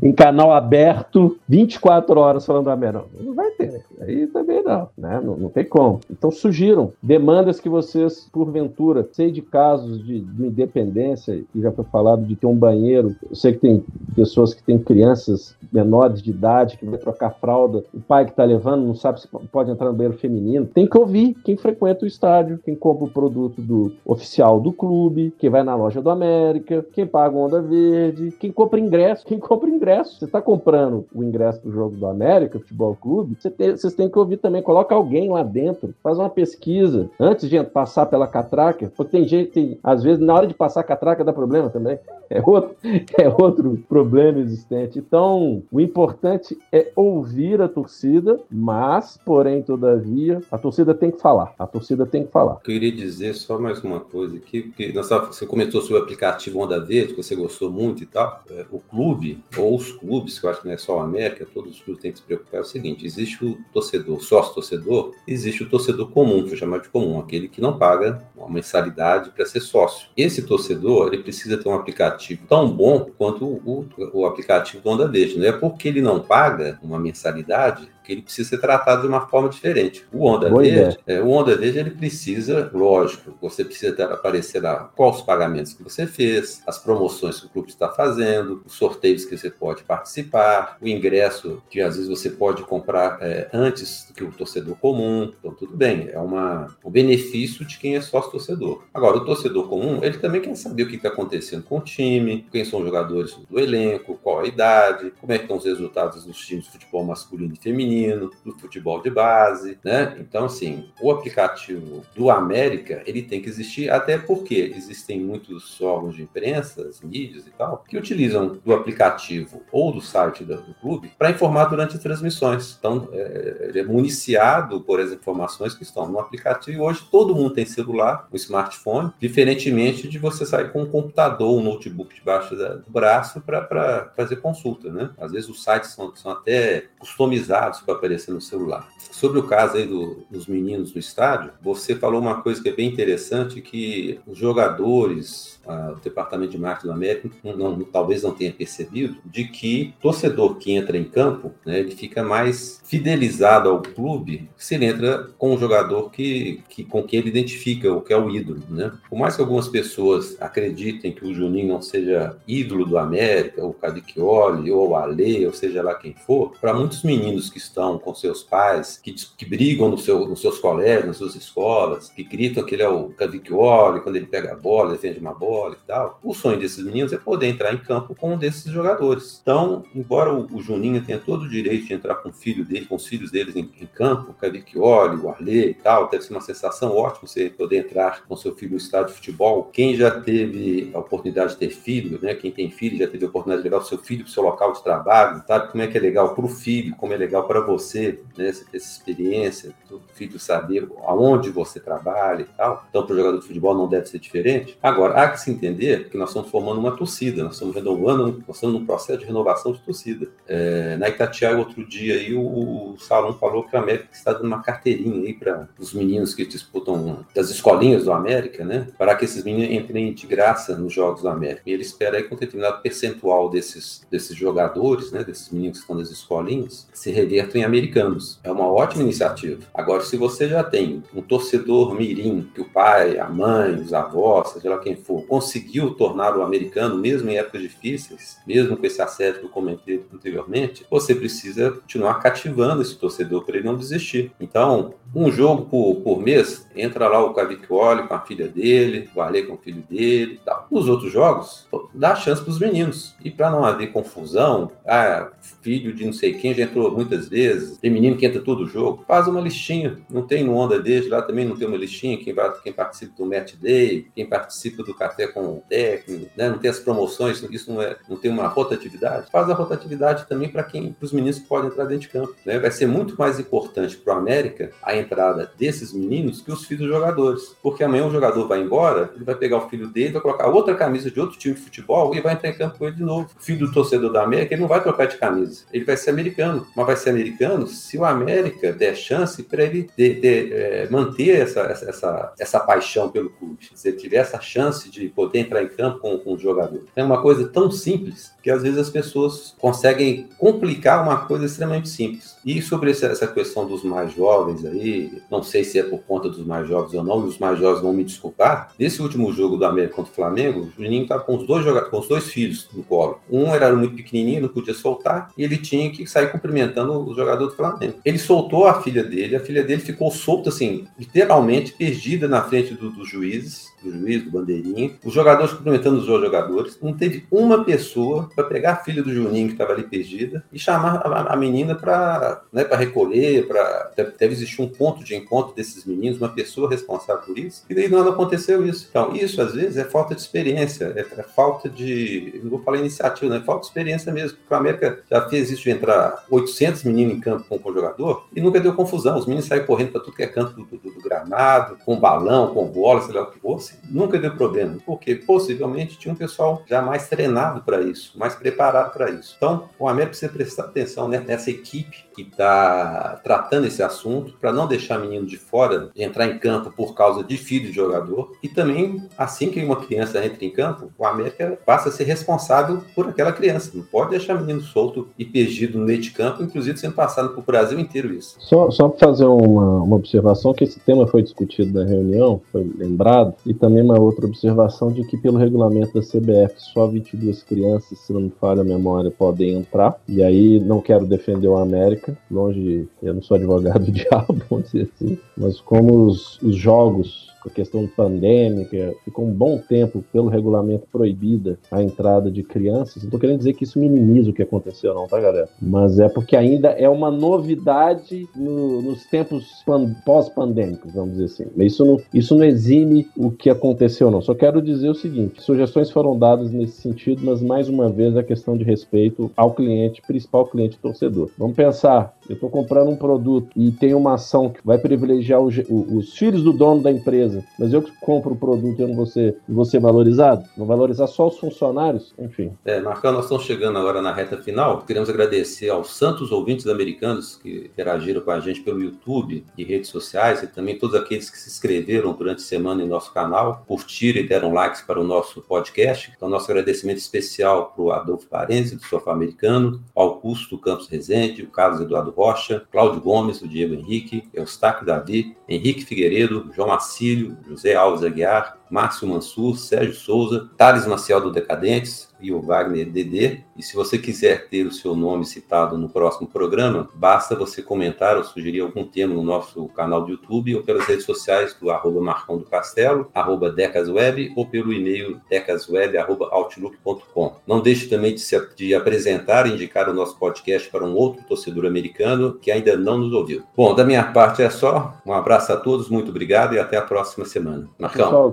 em 0.03 0.13
canal 0.13 0.53
aberto 0.53 1.39
24 1.49 2.19
horas 2.19 2.45
falando 2.45 2.67
da 2.67 2.73
América. 2.73 3.05
Não 3.21 3.35
vai 3.35 3.51
ter. 3.53 3.85
Aí 4.01 4.27
também 4.27 4.63
não, 4.63 4.89
né? 4.97 5.21
Não, 5.23 5.37
não, 5.37 5.49
tem 5.49 5.65
como. 5.65 6.01
Então 6.11 6.31
surgiram 6.31 6.93
demandas 7.03 7.61
que 7.61 7.69
vocês, 7.69 8.29
porventura, 8.33 9.09
sei 9.13 9.31
de 9.31 9.43
casos 9.43 10.05
de, 10.05 10.21
de 10.21 10.47
independência, 10.47 11.43
que 11.53 11.61
já 11.61 11.73
foi 11.73 11.85
falado 11.85 12.25
de 12.25 12.37
ter 12.37 12.47
um 12.47 12.57
banheiro. 12.57 13.17
Eu 13.29 13.35
sei 13.35 13.53
que 13.53 13.61
tem 13.61 13.85
pessoas 14.15 14.55
que 14.55 14.63
têm 14.63 14.79
crianças 14.79 15.57
menores 15.73 16.23
de 16.23 16.31
idade 16.31 16.77
que 16.77 16.87
vai 16.87 16.99
trocar 16.99 17.31
fralda, 17.31 17.85
o 17.93 18.01
pai 18.01 18.25
que 18.25 18.31
está 18.31 18.45
levando 18.45 18.87
não 18.87 18.95
sabe 18.95 19.21
se 19.21 19.29
pode 19.29 19.71
entrar 19.71 19.89
no 19.89 19.95
banheiro 19.95 20.19
feminino. 20.19 20.67
Tem 20.67 20.87
que 20.87 20.99
ouvir 20.99 21.35
quem 21.45 21.57
frequenta 21.57 22.05
o 22.05 22.09
estádio, 22.09 22.59
quem 22.65 22.75
compra 22.75 23.05
o 23.05 23.11
produto 23.11 23.61
do 23.61 23.93
oficial 24.05 24.61
do 24.61 24.73
clube, 24.73 25.33
quem 25.39 25.51
vai 25.51 25.63
na 25.63 25.75
loja 25.75 26.01
do 26.01 26.11
América, 26.11 26.85
quem 26.93 27.07
paga 27.07 27.37
onda 27.37 27.61
verde, 27.61 28.33
quem 28.39 28.51
compra 28.51 28.81
ingresso, 28.81 29.27
quem 29.27 29.39
compra 29.39 29.69
ingresso. 29.69 30.19
Você 30.19 30.25
está 30.25 30.41
comprando 30.41 31.07
o 31.15 31.23
ingresso 31.23 31.63
do 31.63 31.73
jogo 31.73 31.97
do 31.97 32.07
América, 32.07 32.59
Futebol 32.59 32.97
Clube, 32.97 33.37
você 33.39 33.51
tem, 33.51 33.77
vocês 33.77 33.95
têm 33.95 34.09
que 34.09 34.19
ouvir 34.19 34.39
também, 34.39 34.63
coloca 34.63 34.95
alguém 34.95 35.29
lá 35.31 35.43
dentro, 35.43 35.95
faz 36.03 36.19
uma 36.19 36.31
pesquisa 36.31 37.11
antes 37.19 37.49
de 37.49 37.63
passar 37.65 38.07
pela 38.07 38.27
catraca, 38.27 38.93
porque 38.97 39.13
tem 39.13 39.27
gente, 39.27 39.51
tem, 39.51 39.79
às 39.83 40.03
vezes, 40.03 40.21
na 40.21 40.35
hora 40.35 40.47
de 40.47 40.55
passar 40.55 40.81
a 40.81 40.85
catraca 40.85 41.25
dá 41.25 41.33
problema 41.33 41.71
também. 41.71 41.99
É 42.31 42.43
outro, 42.45 42.77
é 43.19 43.29
outro 43.29 43.83
problema 43.89 44.39
existente. 44.39 44.99
Então, 44.99 45.58
o 45.71 45.81
importante 45.81 46.59
é 46.73 46.91
ouvir 46.95 47.61
a 47.61 47.69
torcida, 47.69 48.41
mas, 48.51 49.19
porém, 49.25 49.63
todavia, 49.63 50.41
a 50.51 50.59
torcida 50.59 50.95
tem 50.95 51.11
que 51.11 51.21
falar. 51.21 51.55
A 51.59 51.67
torcida 51.67 52.07
tem 52.07 52.25
que 52.25 52.33
falar. 52.33 52.55
Eu 52.55 52.61
queria 52.61 52.93
dizer 52.93 53.35
só 53.35 53.59
mais 53.59 53.83
uma 53.83 54.01
coisa 54.01 54.37
aqui, 54.37 54.63
porque 54.63 54.93
você 54.93 55.47
comentou 55.47 55.81
sobre 55.81 55.99
o 55.99 56.03
aplicativo 56.03 56.61
Onda 56.61 56.81
Verde, 56.81 57.15
que 57.15 57.23
você 57.23 57.35
gostou 57.35 57.71
muito 57.71 58.03
e 58.03 58.07
tal. 58.07 58.43
É, 58.51 58.67
o 58.71 58.79
clube, 58.79 59.43
ou 59.57 59.77
os 59.77 59.93
clubes, 59.93 60.39
que 60.39 60.47
eu 60.47 60.51
acho 60.51 60.61
que 60.61 60.67
não 60.67 60.75
é 60.75 60.79
só 60.79 61.01
a 61.01 61.05
América, 61.05 61.47
todos 61.53 61.73
os 61.73 61.83
clubes 61.83 62.03
têm 62.03 62.13
que 62.13 62.19
se 62.19 62.25
preocupar, 62.25 62.59
é 62.59 62.63
o 62.63 62.65
seguinte: 62.65 63.07
existe 63.07 63.45
o 63.45 63.59
torcedor, 63.73 64.21
sócio-torcedor, 64.23 65.13
existe 65.27 65.63
o 65.63 65.69
torcedor 65.69 66.11
comum, 66.11 66.45
que 66.45 66.53
eu 66.53 66.57
chamo 66.57 66.81
de 66.81 66.89
comum, 66.89 67.19
aquele 67.19 67.49
que 67.49 67.61
não 67.61 67.79
paga 67.79 68.23
uma 68.37 68.49
mensalidade 68.49 69.31
para 69.31 69.45
ser 69.47 69.61
sócio. 69.61 70.09
Esse 70.17 70.43
torcedor, 70.43 71.09
ele 71.13 71.23
precisa 71.23 71.57
ter 71.57 71.69
um 71.69 71.75
aplicativo 71.75 72.43
tão 72.49 72.71
bom 72.71 73.11
quanto 73.17 73.45
o, 73.45 73.87
o, 73.97 74.21
o 74.21 74.27
aplicativo 74.27 74.83
do 74.83 74.91
Onda 74.91 75.09
Verde. 75.09 75.39
Não 75.39 75.47
é 75.49 75.53
porque 75.53 75.89
ele 75.89 76.01
não 76.01 76.21
paga 76.21 76.79
uma 76.83 76.99
mensalidade 76.99 77.89
que 78.09 78.13
ele 78.15 78.23
precisa 78.23 78.49
ser 78.49 78.59
tratado 78.59 79.03
de 79.03 79.09
uma 79.09 79.29
forma 79.29 79.51
diferente. 79.51 80.07
O 80.11 80.25
Onda 80.25 80.49
Boa 80.49 80.63
Verde, 80.63 80.99
é, 81.07 81.21
o 81.21 81.29
Onda 81.29 81.55
Verde 81.55 81.79
ele 81.79 81.91
precisa, 81.91 82.71
lógico, 82.73 83.37
você 83.39 83.63
precisa 83.63 84.03
aparecer 84.05 84.63
lá 84.63 84.91
quais 84.97 85.17
os 85.17 85.23
pagamentos 85.23 85.75
que 85.75 85.83
você 85.83 86.07
fez, 86.07 86.63
as 86.67 86.79
promoções 86.79 87.39
que 87.39 87.47
o 87.47 87.51
clube 87.51 87.69
está 87.69 87.91
fazendo, 87.91 88.63
os 88.65 88.73
sorteios 88.73 89.27
que 89.27 89.37
você 89.37 89.51
pode 89.51 89.83
participar, 89.83 90.79
o 90.81 90.89
ingresso 90.89 91.63
que 91.69 91.83
às 91.83 91.97
vezes 91.97 92.09
você 92.09 92.31
pode 92.31 92.63
comprar 92.63 93.19
é, 93.21 93.51
antes 93.53 94.07
do 94.09 94.15
que 94.15 94.25
o 94.25 94.33
torcedor 94.33 94.75
comum. 94.77 95.31
Então 95.39 95.53
tudo 95.53 95.77
bem, 95.77 96.09
é 96.11 96.19
uma, 96.19 96.75
um 96.83 96.91
benefício 96.91 97.67
de 97.67 97.79
quem 97.79 97.95
é 97.95 98.01
sócio 98.01 98.31
torcedor. 98.31 98.85
Agora 98.95 99.19
o 99.19 99.25
torcedor 99.27 99.69
comum 99.69 100.03
ele 100.03 100.17
também 100.17 100.41
quer 100.41 100.57
saber 100.57 100.85
o 100.85 100.89
que 100.89 100.97
está 100.97 101.09
acontecendo 101.09 101.63
com 101.63 101.77
o 101.77 101.83
time, 101.83 102.47
quem 102.51 102.65
são 102.65 102.79
os 102.79 102.87
jogadores 102.87 103.37
do 103.51 103.61
elenco, 103.61 104.19
qual 104.23 104.41
a 104.41 104.47
idade, 104.47 105.13
como 105.21 105.31
é 105.31 105.37
que 105.37 105.45
estão 105.45 105.59
os 105.59 105.67
resultados 105.67 106.25
dos 106.25 106.39
times 106.39 106.65
de 106.65 106.71
futebol 106.71 107.05
masculino 107.05 107.53
e 107.53 107.63
feminino 107.63 107.98
feminino, 107.99 108.31
do 108.45 108.53
futebol 108.59 109.03
de 109.03 109.11
base, 109.11 109.79
né? 109.85 110.17
Então, 110.19 110.45
assim, 110.45 110.89
o 111.01 111.11
aplicativo 111.11 112.05
do 112.15 112.31
América, 112.31 113.03
ele 113.07 113.23
tem 113.23 113.41
que 113.41 113.49
existir, 113.49 113.91
até 113.91 114.17
porque 114.19 114.73
existem 114.77 115.21
muitos 115.21 115.81
órgãos 115.81 116.15
de 116.15 116.23
imprensa, 116.23 116.89
mídias 117.03 117.47
e 117.47 117.51
tal, 117.51 117.85
que 117.89 117.97
utilizam 117.97 118.59
do 118.65 118.75
aplicativo 118.75 119.63
ou 119.73 119.93
do 119.93 120.01
site 120.01 120.45
do, 120.45 120.57
do 120.57 120.75
clube 120.75 121.13
para 121.19 121.31
informar 121.31 121.67
durante 121.67 121.97
as 121.97 122.03
transmissões. 122.03 122.77
Então, 122.79 123.09
é, 123.13 123.69
ele 123.69 123.81
é 123.81 123.85
municiado 123.85 124.81
por 124.81 125.01
as 125.01 125.13
informações 125.13 125.75
que 125.75 125.83
estão 125.83 126.09
no 126.09 126.19
aplicativo. 126.19 126.83
Hoje, 126.85 127.07
todo 127.11 127.35
mundo 127.35 127.51
tem 127.51 127.67
celular, 127.67 128.29
um 128.33 128.37
smartphone, 128.37 129.13
diferentemente 129.19 130.09
de 130.09 130.19
você 130.19 130.45
sair 130.47 130.73
com 130.73 130.83
um 130.83 130.87
computador, 130.87 131.59
um 131.59 131.63
notebook 131.63 132.15
debaixo 132.15 132.55
do 132.55 132.91
braço 132.91 133.41
para 133.41 134.13
fazer 134.17 134.37
consulta, 134.37 134.91
né? 134.93 135.11
Às 135.19 135.33
vezes 135.33 135.49
os 135.49 135.63
sites 135.63 135.91
são, 135.91 136.15
são 136.15 136.33
até 136.33 136.87
customizados 136.99 137.81
para 137.89 137.97
aparecer 137.97 138.33
no 138.33 138.41
celular. 138.41 138.87
Sobre 139.11 139.39
o 139.39 139.45
caso 139.45 139.79
aí 139.79 139.87
do, 139.87 140.23
dos 140.31 140.47
meninos 140.47 140.93
do 140.93 140.99
estádio, 140.99 141.53
você 141.63 141.95
falou 141.95 142.21
uma 142.21 142.43
coisa 142.43 142.63
que 142.63 142.69
é 142.69 142.73
bem 142.73 142.87
interessante, 142.87 143.63
que 143.63 144.21
os 144.27 144.37
jogadores, 144.37 145.59
o 145.67 146.01
departamento 146.01 146.53
de 146.53 146.59
marketing 146.59 146.87
do 146.87 146.93
América 146.93 147.31
não, 147.43 147.81
talvez 147.85 148.23
não 148.23 148.33
tenha 148.33 148.53
percebido, 148.53 149.17
de 149.25 149.45
que 149.45 149.95
torcedor 150.01 150.57
que 150.57 150.73
entra 150.73 150.99
em 150.99 151.05
campo, 151.05 151.53
né, 151.65 151.81
ele 151.81 151.93
fica 151.93 152.23
mais 152.23 152.81
fidelizado 152.85 153.69
ao 153.71 153.81
clube 153.81 154.49
se 154.57 154.75
ele 154.75 154.87
entra 154.87 155.29
com 155.39 155.55
um 155.55 155.59
jogador 155.59 156.11
que, 156.11 156.63
que 156.69 156.85
com 156.85 157.03
quem 157.03 157.21
ele 157.21 157.31
identifica, 157.31 157.93
o 157.93 158.03
que 158.03 158.13
é 158.13 158.17
o 158.17 158.31
ídolo, 158.31 158.63
né? 158.69 158.93
Por 159.09 159.19
mais 159.19 159.37
que 159.37 159.43
algumas 159.43 159.69
pessoas 159.69 160.37
acreditem 160.41 161.13
que 161.13 161.25
o 161.25 161.35
Juninho 161.35 161.69
não 161.69 161.83
seja 161.83 162.37
ídolo 162.47 162.85
do 162.85 162.99
América, 162.99 163.63
ou 163.63 163.71
o 163.71 163.75
Cavicchioli, 163.75 164.71
ou 164.71 164.91
o 164.91 164.97
Ale, 164.97 165.47
ou 165.47 165.53
seja 165.53 165.83
lá 165.83 165.95
quem 165.95 166.15
for, 166.15 166.53
para 166.61 166.75
muitos 166.75 167.03
meninos 167.03 167.51
que 167.51 167.59
estão 167.59 167.78
com 167.99 168.15
seus 168.15 168.43
pais, 168.43 168.99
que, 169.03 169.13
que 169.13 169.47
brigam 169.47 169.89
no 169.89 169.99
seu, 169.99 170.27
nos 170.27 170.41
seus 170.41 170.59
colégios, 170.59 171.07
nas 171.07 171.17
suas 171.19 171.37
escolas, 171.37 172.09
que 172.09 172.25
gritam 172.25 172.65
que 172.65 172.75
ele 172.75 172.83
é 172.83 172.89
o 172.89 173.11
Cavicchioli 173.11 174.01
quando 174.01 174.17
ele 174.17 174.27
pega 174.27 174.53
a 174.53 174.57
bola, 174.57 174.93
defende 174.93 175.21
uma 175.21 175.35
bola 175.35 175.77
e 175.83 175.87
tal, 175.87 176.19
o 176.23 176.35
sonho 176.35 176.59
desses 176.59 176.85
meninos 176.85 177.13
é 177.13 177.19
poder 177.19 177.47
entrar 177.47 177.73
em 177.73 177.79
campo 177.79 178.15
com 178.15 178.35
um 178.35 178.39
desses 178.39 178.73
jogadores. 178.73 179.39
Então, 179.43 179.85
embora 179.95 180.33
o, 180.33 180.47
o 180.53 180.61
Juninho 180.61 181.05
tenha 181.05 181.19
todo 181.19 181.43
o 181.43 181.49
direito 181.49 181.87
de 181.87 181.95
entrar 181.95 182.17
com 182.17 182.31
o 182.31 182.33
filho 182.33 182.65
dele, 182.65 182.87
com 182.87 182.97
os 182.97 183.07
filhos 183.07 183.31
deles 183.31 183.55
em, 183.55 183.71
em 183.81 183.87
campo, 183.87 184.31
o 184.31 184.35
Cavicchioli, 184.35 185.17
o 185.17 185.29
Arley 185.29 185.71
e 185.71 185.75
tal, 185.75 186.09
deve 186.09 186.25
ser 186.25 186.33
uma 186.33 186.41
sensação 186.41 186.97
ótima 186.97 187.29
você 187.29 187.51
poder 187.51 187.79
entrar 187.79 188.25
com 188.27 188.37
seu 188.37 188.55
filho 188.55 188.73
no 188.73 188.77
estádio 188.79 189.09
de 189.09 189.15
futebol. 189.15 189.65
Quem 189.73 189.95
já 189.95 190.11
teve 190.11 190.91
a 190.95 190.99
oportunidade 190.99 191.53
de 191.53 191.59
ter 191.59 191.71
filho, 191.71 192.19
né? 192.23 192.35
Quem 192.35 192.51
tem 192.51 192.71
filho 192.71 192.99
já 192.99 193.07
teve 193.07 193.25
a 193.25 193.29
oportunidade 193.29 193.63
de 193.63 193.69
levar 193.69 193.83
o 193.83 193.87
seu 193.87 193.99
filho 193.99 194.25
para 194.25 194.31
o 194.31 194.33
seu 194.33 194.43
local 194.43 194.73
de 194.73 194.83
trabalho, 194.83 195.43
sabe 195.47 195.71
como 195.71 195.83
é 195.83 195.87
que 195.87 195.99
é 195.99 196.01
legal 196.01 196.35
para 196.35 196.45
o 196.45 196.49
filho, 196.49 196.95
como 196.97 197.13
é 197.13 197.17
legal 197.17 197.47
para 197.47 197.58
você, 197.61 198.21
né? 198.37 198.53
Ter 198.71 198.77
essa 198.77 198.97
experiência, 198.97 199.75
o 199.91 200.01
filho 200.15 200.39
saber 200.39 200.89
aonde 201.05 201.51
você 201.51 201.81
trabalha 201.81 202.43
e 202.43 202.57
tal. 202.57 202.85
Então, 202.89 203.05
para 203.05 203.15
o 203.15 203.17
jogador 203.17 203.39
de 203.39 203.47
futebol 203.47 203.75
não 203.75 203.89
deve 203.89 204.07
ser 204.07 204.19
diferente. 204.19 204.79
Agora, 204.83 205.15
há 205.15 205.29
que 205.29 205.41
se 205.41 205.51
entender 205.51 206.09
que 206.09 206.17
nós 206.17 206.31
estamos 206.31 206.51
formando 206.51 206.79
uma 206.79 206.97
torcida, 206.97 207.43
nós 207.43 207.55
estamos 207.55 207.75
renovando, 207.75 208.43
nós 208.47 208.57
estamos 208.57 208.79
num 208.79 208.87
processo 208.87 209.21
de 209.21 209.27
renovação 209.27 209.73
de 209.73 209.81
torcida. 209.81 210.29
É, 210.47 210.97
na 210.97 211.09
Itatiaia, 211.09 211.57
outro 211.57 211.85
dia 211.87 212.15
aí, 212.15 212.35
o, 212.35 212.95
o 212.95 212.99
Salão 212.99 213.33
falou 213.35 213.65
que 213.65 213.77
a 213.77 213.81
América 213.81 214.09
está 214.13 214.33
dando 214.33 214.47
uma 214.47 214.63
carteirinha 214.63 215.27
aí 215.27 215.35
para 215.35 215.69
os 215.79 215.93
meninos 215.93 216.35
que 216.35 216.47
disputam 216.47 217.25
das 217.35 217.51
escolinhas 217.51 218.05
do 218.05 218.13
América, 218.13 218.65
né? 218.65 218.89
Para 218.97 219.15
que 219.15 219.25
esses 219.25 219.45
meninos 219.45 219.75
entrem 219.75 220.13
de 220.13 220.27
graça 220.27 220.77
nos 220.77 220.93
Jogos 220.93 221.23
do 221.23 221.29
América. 221.29 221.63
E 221.67 221.73
ele 221.73 221.83
espera 221.83 222.17
aí 222.17 222.25
que 222.25 222.35
um 222.35 222.39
determinado 222.39 222.83
percentual 222.83 223.49
desses, 223.49 224.07
desses 224.11 224.37
jogadores, 224.37 225.13
né? 225.13 225.25
Desses 225.25 225.51
meninos 225.51 225.79
que 225.79 225.85
estão 225.85 225.97
nas 225.97 226.11
escolinhas, 226.11 226.89
se 226.93 227.11
revertam 227.49 227.61
em 227.61 227.65
americanos. 227.65 228.39
É 228.45 228.53
uma 228.53 228.67
ótima 228.67 229.03
iniciativa. 229.03 229.63
Agora, 229.73 230.03
se 230.03 230.17
você 230.17 230.49
já 230.49 230.63
tem 230.63 231.03
um 231.15 231.23
torcedor 231.23 231.95
mirim, 231.95 232.49
que 232.55 232.61
o 232.61 232.69
pai, 232.69 233.19
a 233.19 233.29
mãe, 233.29 233.75
os 233.75 233.93
avós, 233.93 234.51
seja 234.51 234.71
lá 234.71 234.79
quem 234.79 234.97
for, 234.97 235.23
conseguiu 235.27 235.95
tornar 235.95 236.37
o 236.37 236.43
americano, 236.43 236.97
mesmo 236.97 237.31
em 237.31 237.39
épocas 237.39 237.63
difíceis, 237.63 238.39
mesmo 238.47 238.77
com 238.77 238.87
esse 238.87 239.01
assédio 239.01 239.41
que 239.41 239.47
eu 239.47 239.51
comentei 239.51 240.05
anteriormente, 240.13 240.85
você 240.91 241.15
precisa 241.15 241.73
continuar 241.73 242.15
cativando 242.15 242.83
esse 242.83 242.97
torcedor 242.97 243.45
para 243.45 243.57
ele 243.57 243.67
não 243.67 243.77
desistir. 243.77 244.31
Então, 244.41 244.95
um 245.15 245.31
jogo 245.31 245.65
por, 245.67 245.97
por 245.97 246.21
mês, 246.21 246.67
entra 246.77 247.09
lá 247.09 247.25
o 247.25 247.33
Cavicchioli 247.33 248.07
com 248.07 248.15
a 248.15 248.21
filha 248.21 248.49
dele, 248.49 249.09
o 249.15 249.21
Ale 249.21 249.45
com 249.45 249.55
o 249.55 249.59
filho 249.59 249.83
dele 249.89 250.35
e 250.35 250.39
tal. 250.45 250.67
Nos 250.71 250.89
outros 250.89 251.13
jogos, 251.13 251.67
dá 251.95 252.15
chance 252.15 252.43
para 252.43 252.51
os 252.51 252.59
meninos. 252.59 253.15
E 253.25 253.31
para 253.31 253.51
não 253.51 253.65
haver 253.65 253.93
confusão, 253.93 254.71
ah, 254.87 255.31
filho 255.63 255.95
de 255.95 256.05
não 256.05 256.13
sei 256.13 256.35
quem 256.35 256.55
já 256.55 256.65
entrou 256.65 256.91
muitas 256.91 257.29
vezes, 257.29 257.38
tem 257.81 257.91
menino 257.91 258.17
que 258.17 258.27
entra 258.27 258.41
todo 258.41 258.67
jogo, 258.67 259.05
faz 259.07 259.27
uma 259.29 259.41
listinha. 259.41 259.99
Não 260.11 260.23
tem 260.23 260.45
no 260.45 260.55
Onda 260.55 260.81
desde 260.81 261.09
lá 261.09 261.23
também 261.23 261.45
não 261.45 261.57
tem 261.57 261.67
uma 261.67 261.77
listinha, 261.77 262.17
quem, 262.17 262.35
quem 262.63 262.73
participa 262.73 263.15
do 263.17 263.27
Match 263.27 263.55
Day, 263.55 264.07
quem 264.15 264.27
participa 264.27 264.83
do 264.83 264.95
café 264.95 265.27
com 265.27 265.41
o 265.41 265.63
técnico, 265.69 266.27
né? 266.37 266.49
não 266.49 266.59
tem 266.59 266.71
as 266.71 266.79
promoções, 266.79 267.43
isso 267.51 267.73
não, 267.73 267.83
é, 267.83 267.97
não 268.09 268.17
tem 268.17 268.31
uma 268.31 268.47
rotatividade. 268.49 269.31
Faz 269.31 269.49
a 269.51 269.55
rotatividade 269.55 270.27
também 270.27 270.49
para 270.49 270.63
quem, 270.63 270.93
para 270.93 271.05
os 271.05 271.13
meninos 271.13 271.39
que 271.39 271.47
podem 271.47 271.71
entrar 271.71 271.85
dentro 271.85 272.03
de 272.03 272.09
campo. 272.09 272.35
Né? 272.45 272.59
Vai 272.59 272.71
ser 272.71 272.87
muito 272.87 273.15
mais 273.19 273.39
importante 273.39 273.97
para 273.97 274.15
o 274.15 274.19
América 274.19 274.71
a 274.83 274.97
entrada 274.97 275.51
desses 275.59 275.93
meninos 275.93 276.41
que 276.41 276.51
os 276.51 276.65
filhos 276.65 276.87
dos 276.87 276.95
jogadores. 276.95 277.57
Porque 277.63 277.85
amanhã 277.85 278.07
o 278.07 278.11
jogador 278.11 278.47
vai 278.47 278.61
embora, 278.61 279.11
ele 279.15 279.25
vai 279.25 279.35
pegar 279.35 279.59
o 279.59 279.69
filho 279.69 279.89
dele, 279.89 280.13
vai 280.13 280.23
colocar 280.23 280.49
outra 280.49 280.75
camisa 280.75 281.11
de 281.11 281.21
outro 281.21 281.39
time 281.39 281.55
de 281.55 281.61
futebol 281.61 282.15
e 282.15 282.21
vai 282.21 282.35
entrar 282.35 282.51
em 282.51 282.55
campo 282.55 282.79
com 282.79 282.87
ele 282.87 282.97
de 282.97 283.03
novo. 283.03 283.29
O 283.39 283.43
filho 283.43 283.67
do 283.67 283.73
torcedor 283.73 284.13
da 284.13 284.23
América, 284.23 284.55
ele 284.55 284.63
não 284.63 284.69
vai 284.69 284.83
trocar 284.83 285.07
de 285.07 285.17
camisa. 285.17 285.65
Ele 285.73 285.85
vai 285.85 285.97
ser 285.97 286.11
americano. 286.11 286.67
Mas 286.75 286.87
vai 286.87 286.97
ser 286.97 287.11
americano 287.11 287.28
se 287.67 287.99
o 287.99 288.05
América 288.05 288.73
der 288.73 288.97
chance 288.97 289.43
para 289.43 289.63
ele 289.63 289.89
de, 289.97 290.15
de, 290.15 290.53
é, 290.53 290.89
manter 290.91 291.41
essa, 291.41 291.61
essa, 291.61 292.33
essa 292.39 292.61
paixão 292.61 293.09
pelo 293.11 293.31
clube. 293.31 293.59
Se 293.75 293.89
ele 293.89 293.97
tiver 293.97 294.19
essa 294.19 294.41
chance 294.41 294.91
de 294.91 295.09
poder 295.09 295.41
entrar 295.41 295.63
em 295.63 295.69
campo 295.69 296.01
com, 296.01 296.19
com 296.19 296.35
o 296.35 296.39
jogador. 296.39 296.85
É 296.95 297.03
uma 297.03 297.21
coisa 297.23 297.49
tão 297.49 297.71
simples 297.71 298.33
que 298.43 298.51
às 298.51 298.63
vezes 298.63 298.79
as 298.79 298.91
pessoas 298.91 299.55
conseguem 299.59 300.29
complicar 300.39 301.03
uma 301.03 301.19
coisa 301.27 301.45
extremamente 301.45 301.89
simples. 301.89 302.37
E 302.45 302.63
sobre 302.63 302.91
essa 302.91 303.27
questão 303.27 303.67
dos 303.67 303.85
mais 303.85 304.13
jovens 304.15 304.65
aí, 304.65 305.21
não 305.31 305.43
sei 305.43 305.65
se 305.65 305.79
é 305.79 305.83
por 305.83 306.01
conta 306.01 306.29
dos 306.29 306.47
mais 306.47 306.67
jovens 306.67 306.95
ou 306.95 307.05
não, 307.05 307.25
e 307.25 307.29
os 307.29 307.39
mais 307.39 307.59
jovens 307.59 307.83
vão 307.83 307.93
me 307.93 308.05
desculpar. 308.05 308.73
Nesse 308.79 309.03
último 309.03 309.31
jogo 309.33 309.57
do 309.57 309.65
América 309.65 309.97
contra 309.97 310.11
o 310.13 310.15
Flamengo, 310.15 310.61
o 310.61 310.71
Juninho 310.71 311.03
estava 311.03 311.23
com 311.23 311.37
os 311.37 311.47
dois 311.47 311.65
jogadores, 311.65 311.91
com 311.91 311.99
os 311.99 312.09
dois 312.09 312.29
filhos 312.29 312.69
no 312.73 312.83
colo. 312.83 313.21
Um 313.31 313.55
era 313.55 313.75
muito 313.75 313.97
pequenininho, 313.97 314.43
não 314.43 314.49
podia 314.49 314.73
soltar, 314.73 315.31
e 315.37 315.45
ele 315.45 315.59
tinha 315.59 315.91
que 315.91 316.07
sair 316.07 316.33
cumprimentando 316.33 316.93
o 316.93 317.15
jogador 317.19 317.47
do 317.47 317.55
Flamengo. 317.55 317.95
Ele 318.05 318.19
soltou 318.19 318.67
a 318.67 318.83
filha 318.83 319.03
dele, 319.03 319.37
a 319.37 319.41
filha 319.41 319.63
dele 319.63 319.81
ficou 319.81 320.11
solta 320.11 320.49
assim, 320.49 320.87
literalmente 320.99 321.73
perdida 321.73 322.29
na 322.29 322.43
frente 322.43 322.75
do, 322.75 322.91
dos 322.91 323.09
juízes 323.09 323.69
do 323.83 323.93
juiz, 323.93 324.25
do 324.25 324.31
bandeirinha, 324.31 324.93
os 325.05 325.13
jogadores 325.13 325.53
cumprimentando 325.53 325.99
os 325.99 326.07
jogadores. 326.07 326.79
Não 326.83 326.93
teve 326.93 327.25
uma 327.31 327.65
pessoa 327.65 328.29
para 328.35 328.45
pegar 328.45 328.73
a 328.73 328.77
filha 328.77 329.03
do 329.03 329.13
Juninho 329.13 329.49
que 329.49 329.55
estava 329.55 329.73
ali 329.73 329.83
perdida 329.83 330.45
e 330.53 330.59
chamar 330.59 330.97
a, 330.97 331.33
a 331.33 331.37
menina 331.37 331.75
para 331.75 332.43
né, 332.53 332.67
recolher, 332.73 333.47
para 333.47 333.91
deve 333.97 334.33
existir 334.33 334.63
um 334.63 334.69
ponto 334.69 335.03
de 335.05 335.15
encontro 335.15 335.55
desses 335.55 335.85
meninos, 335.85 336.19
uma 336.19 336.29
pessoa 336.29 336.69
responsável 336.69 337.23
por 337.23 337.39
isso. 337.39 337.65
E 337.69 337.75
daí 337.75 337.89
não 337.89 338.07
aconteceu 338.09 338.67
isso. 338.67 338.87
Então, 338.89 339.15
isso 339.15 339.41
às 339.41 339.55
vezes 339.55 339.77
é 339.77 339.85
falta 339.85 340.15
de 340.15 340.21
experiência, 340.21 340.93
é, 340.97 341.01
é 341.01 341.23
falta 341.23 341.69
de, 341.69 342.41
não 342.43 342.51
vou 342.51 342.63
falar 342.63 342.79
iniciativa, 342.79 343.33
né? 343.33 343.41
é 343.41 343.45
falta 343.45 343.63
de 343.63 343.67
experiência 343.69 344.13
mesmo. 344.13 344.39
Porque 344.39 344.55
o 344.55 344.57
América 344.57 345.01
já 345.11 345.29
fez 345.29 345.51
isso 345.51 345.63
de 345.63 345.71
entrar 345.71 346.25
800 346.31 346.85
meninos 346.85 347.15
em 347.15 347.21
campo 347.21 347.45
com, 347.49 347.69
o 347.69 347.75
jogador 347.75 348.27
e 348.35 348.41
nunca 348.41 348.61
deu 348.61 348.75
confusão. 348.75 349.19
Os 349.19 349.27
meninos 349.27 349.47
saem 349.47 349.65
correndo 349.65 349.93
para 349.93 350.01
tudo 350.01 350.17
que 350.17 350.23
é 350.23 350.27
canto 350.27 350.55
do, 350.55 350.65
do, 350.65 350.91
do 350.91 351.03
gramado, 351.03 351.77
com 351.85 351.99
balão, 351.99 352.55
com 352.55 352.67
bola, 352.67 353.03
sei 353.03 353.15
lá 353.15 353.23
o 353.23 353.31
que 353.31 353.39
fosse 353.39 353.68
Assim, 353.69 353.77
nunca 353.91 354.19
deu 354.19 354.35
problema, 354.35 354.79
porque 354.87 355.15
possivelmente 355.15 355.99
tinha 355.99 356.13
um 356.13 356.17
pessoal 356.17 356.63
já 356.67 356.81
mais 356.81 357.09
treinado 357.09 357.63
para 357.63 357.81
isso, 357.83 358.19
mais 358.19 358.35
preparado 358.35 358.93
para 358.93 359.11
isso. 359.11 359.35
Então, 359.37 359.69
o 359.79 359.89
América 359.89 360.11
precisa 360.11 360.33
prestar 360.33 360.65
atenção 360.65 361.09
nessa 361.09 361.51
equipe 361.51 362.09
que 362.15 362.23
está 362.23 363.21
tratando 363.23 363.67
esse 363.67 363.83
assunto, 363.83 364.35
para 364.41 364.53
não 364.53 364.67
deixar 364.67 364.99
menino 364.99 365.27
de 365.27 365.37
fora 365.37 365.91
entrar 365.95 366.27
em 366.27 366.39
campo 366.39 366.71
por 366.71 366.95
causa 366.95 367.23
de 367.23 367.37
filho 367.37 367.67
de 367.67 367.73
jogador. 367.73 368.33
E 368.43 368.49
também, 368.49 369.03
assim 369.17 369.51
que 369.51 369.63
uma 369.63 369.77
criança 369.77 370.25
entra 370.25 370.45
em 370.45 370.51
campo, 370.51 370.91
o 370.99 371.05
América 371.05 371.59
passa 371.65 371.91
a 371.91 371.93
ser 371.93 372.05
responsável 372.05 372.83
por 372.95 373.09
aquela 373.09 373.33
criança. 373.33 373.71
Não 373.75 373.85
pode 373.85 374.11
deixar 374.11 374.35
menino 374.35 374.61
solto 374.61 375.09
e 375.19 375.25
perdido 375.25 375.79
no 375.79 375.85
meio 375.85 376.01
de 376.01 376.11
campo, 376.11 376.43
inclusive 376.43 376.79
sendo 376.79 376.95
passado 376.95 377.31
para 377.31 377.41
o 377.41 377.43
Brasil 377.43 377.79
inteiro 377.79 378.13
isso. 378.13 378.37
Só, 378.41 378.71
só 378.71 378.89
para 378.89 379.09
fazer 379.09 379.25
uma, 379.25 379.83
uma 379.83 379.97
observação, 379.97 380.53
que 380.53 380.65
esse 380.65 380.81
tema 380.81 381.07
foi 381.07 381.23
discutido 381.23 381.79
na 381.79 381.85
reunião, 381.85 382.41
foi 382.51 382.69
lembrado, 382.77 383.35
e 383.47 383.55
também 383.59 383.83
uma 383.83 384.01
outra 384.01 384.27
observação 384.27 384.91
de 384.91 385.05
que, 385.05 385.17
pelo 385.17 385.39
regulamento 385.39 385.93
da 385.95 386.01
CBF, 386.01 386.55
só 386.57 386.87
22 386.87 387.43
crianças, 387.43 387.99
se 387.99 388.13
não 388.13 388.23
me 388.23 388.33
falha 388.41 388.63
a 388.63 388.65
memória, 388.65 389.11
podem 389.11 389.55
entrar. 389.55 390.01
E 390.09 390.23
aí, 390.23 390.61
não 390.61 390.81
quero 390.81 391.07
defender 391.07 391.49
o 391.49 391.57
América, 391.57 392.17
longe, 392.31 392.89
eu 393.03 393.15
não 393.15 393.23
sou 393.23 393.37
advogado 393.37 393.85
do 393.87 393.93
diabo, 393.93 394.37
vamos 394.49 394.71
dizer 394.71 394.91
assim, 394.95 395.19
mas 395.37 395.61
como 395.61 396.07
os, 396.07 396.41
os 396.43 396.57
jogos 396.57 397.29
com 397.43 397.49
a 397.49 397.53
questão 397.53 397.87
pandêmica, 397.87 398.95
ficou 399.05 399.27
um 399.27 399.33
bom 399.33 399.59
tempo 399.59 400.05
pelo 400.13 400.29
regulamento 400.29 400.87
proibida 400.91 401.59
a 401.71 401.83
entrada 401.83 402.31
de 402.31 402.43
crianças. 402.43 403.03
Não 403.03 403.09
estou 403.09 403.21
querendo 403.21 403.39
dizer 403.39 403.55
que 403.55 403.65
isso 403.65 403.79
minimiza 403.79 404.31
o 404.31 404.33
que 404.33 404.43
aconteceu, 404.43 404.95
não, 404.95 405.07
tá, 405.07 405.21
galera? 405.21 405.49
Mas 405.61 405.99
é 405.99 406.09
porque 406.09 406.37
ainda 406.37 406.69
é 406.71 406.89
uma 406.89 407.11
novidade 407.11 408.29
no, 408.35 408.83
nos 408.83 409.05
tempos 409.07 409.65
pós-pandêmicos, 410.05 410.93
vamos 410.95 411.13
dizer 411.13 411.25
assim. 411.25 411.47
Isso 411.59 411.85
não, 411.85 412.01
isso 412.13 412.35
não 412.35 412.45
exime 412.45 413.07
o 413.17 413.31
que 413.31 413.51
aconteceu, 413.51 414.11
não. 414.11 414.21
Só 414.21 414.35
quero 414.35 414.63
dizer 414.63 414.89
o 414.89 414.95
seguinte: 414.95 415.43
sugestões 415.43 415.91
foram 415.91 416.19
dadas 416.19 416.51
nesse 416.51 416.81
sentido, 416.81 417.23
mas 417.25 417.43
mais 417.43 417.69
uma 417.69 417.89
vez 417.89 418.17
a 418.17 418.23
questão 418.23 418.57
de 418.57 418.65
respeito 418.65 419.31
ao 419.37 419.53
cliente, 419.53 420.03
principal 420.03 420.47
cliente 420.47 420.79
torcedor. 420.79 421.31
Vamos 421.37 421.57
pensar, 421.57 422.15
eu 422.29 422.35
estou 422.35 422.51
comprando 422.51 422.91
um 422.91 422.97
produto 422.97 423.49
e 423.57 423.71
tem 423.71 423.95
uma 423.95 424.15
ação 424.15 424.49
que 424.49 424.61
vai 424.65 424.79
privilegiar 424.79 425.41
o, 425.41 425.49
o, 425.69 425.97
os 425.99 426.17
filhos 426.17 426.43
do 426.43 426.53
dono 426.53 426.83
da 426.83 426.91
empresa, 426.91 427.28
mas 427.59 427.73
eu 427.73 427.83
que 427.83 427.93
compro 428.01 428.33
o 428.33 428.37
produto 428.37 428.79
e 428.79 428.83
eu 428.83 428.89
não 428.89 428.97
vou 428.97 429.07
ser, 429.07 429.37
vou 429.49 429.65
ser 429.65 429.81
valorizado? 429.81 430.45
Vou 430.57 430.67
valorizar 430.67 431.07
só 431.07 431.29
os 431.29 431.39
funcionários? 431.39 432.15
Enfim. 432.19 432.53
É, 432.65 432.81
Marcão, 432.81 433.13
nós 433.13 433.25
estamos 433.25 433.45
chegando 433.45 433.79
agora 433.79 434.03
na 434.03 434.13
reta 434.13 434.37
final. 434.37 434.83
Queremos 434.83 435.09
agradecer 435.09 435.71
aos 435.71 435.97
santos 435.97 436.33
ouvintes 436.33 436.67
americanos 436.67 437.37
que 437.37 437.71
interagiram 437.73 438.21
com 438.21 438.31
a 438.31 438.41
gente 438.41 438.61
pelo 438.61 438.83
YouTube 438.83 439.45
e 439.57 439.65
redes 439.65 439.91
sociais 439.91 440.43
e 440.43 440.47
também 440.47 440.79
todos 440.79 440.95
aqueles 440.95 441.31
que 441.31 441.39
se 441.39 441.49
inscreveram 441.49 442.13
durante 442.13 442.39
a 442.39 442.47
semana 442.47 442.83
em 442.83 442.89
nosso 442.89 443.13
canal, 443.13 443.65
curtiram 443.67 444.21
e 444.21 444.29
deram 444.29 444.53
likes 444.53 444.83
para 444.83 445.01
o 445.01 445.05
nosso 445.05 445.41
podcast. 445.43 446.13
Então, 446.17 446.29
nosso 446.29 446.51
agradecimento 446.51 446.99
especial 446.99 447.73
para 447.75 447.83
o 447.83 447.93
Adolfo 447.93 448.27
Parense, 448.27 448.77
do 448.77 448.85
Sofá 448.85 449.13
Americano, 449.13 449.83
Augusto 449.95 450.59
Campos 450.59 450.89
Rezende, 450.89 451.43
o 451.43 451.49
Carlos 451.49 451.81
Eduardo 451.81 452.11
Rocha, 452.11 452.63
Cláudio 452.71 453.01
Gomes, 453.01 453.43
o 453.43 453.49
Diego 453.49 453.75
Henrique, 453.75 454.29
Eustáquio 454.33 454.87
Davi, 454.87 455.37
Henrique 455.49 455.85
Figueiredo, 455.85 456.51
João 456.55 456.73
Macílio, 457.19 457.37
José 457.49 457.75
Alves 457.75 458.03
Aguiar, 458.03 458.58
Márcio 458.71 459.09
Mansur, 459.09 459.57
Sérgio 459.57 459.95
Souza, 459.95 460.49
Thales 460.57 460.87
Maciel 460.87 461.21
do 461.21 461.33
Decadentes, 461.33 462.09
e 462.21 462.33
o 462.33 462.41
Wagner 462.41 462.91
DD. 462.91 463.41
E 463.57 463.63
se 463.63 463.75
você 463.75 463.97
quiser 463.99 464.49
ter 464.49 464.65
o 464.67 464.73
seu 464.73 464.95
nome 464.95 465.25
citado 465.25 465.77
no 465.77 465.89
próximo 465.89 466.29
programa, 466.29 466.89
basta 466.95 467.35
você 467.35 467.61
comentar 467.63 468.17
ou 468.17 468.23
sugerir 468.25 468.61
algum 468.61 468.85
tema 468.85 469.15
no 469.15 469.23
nosso 469.23 469.67
canal 469.69 470.05
do 470.05 470.13
YouTube 470.13 470.55
ou 470.57 470.63
pelas 470.63 470.87
redes 470.87 471.05
sociais 471.05 471.57
do 471.61 471.71
arroba 471.71 472.01
Marcão 472.01 472.39
do 472.39 472.45
Castelo, 472.45 473.11
arroba 473.15 473.51
Decasweb 473.51 474.33
ou 474.37 474.47
pelo 474.47 474.73
e-mail 474.73 475.21
decasweb.outlook.com. 475.29 477.37
Não 477.47 477.61
deixe 477.61 477.89
também 477.89 478.15
de, 478.15 478.21
se, 478.21 478.41
de 478.55 478.75
apresentar 478.75 479.47
e 479.47 479.53
indicar 479.53 479.89
o 479.89 479.95
nosso 479.95 480.19
podcast 480.19 480.69
para 480.71 480.85
um 480.85 480.95
outro 480.95 481.25
torcedor 481.25 481.67
americano 481.67 482.35
que 482.35 482.51
ainda 482.51 482.77
não 482.77 482.99
nos 482.99 483.13
ouviu. 483.13 483.45
Bom, 483.57 483.75
da 483.75 483.85
minha 483.85 484.05
parte 484.05 484.43
é 484.43 484.51
só. 484.51 484.95
Um 485.05 485.13
abraço 485.13 485.53
a 485.53 485.57
todos, 485.57 485.89
muito 485.89 486.11
obrigado 486.11 486.55
e 486.55 486.59
até 486.59 486.77
a 486.77 486.83
próxima 486.83 487.25
semana. 487.25 487.69
Marcão. 487.79 488.05
Pessoal, 488.05 488.27
eu 488.27 488.33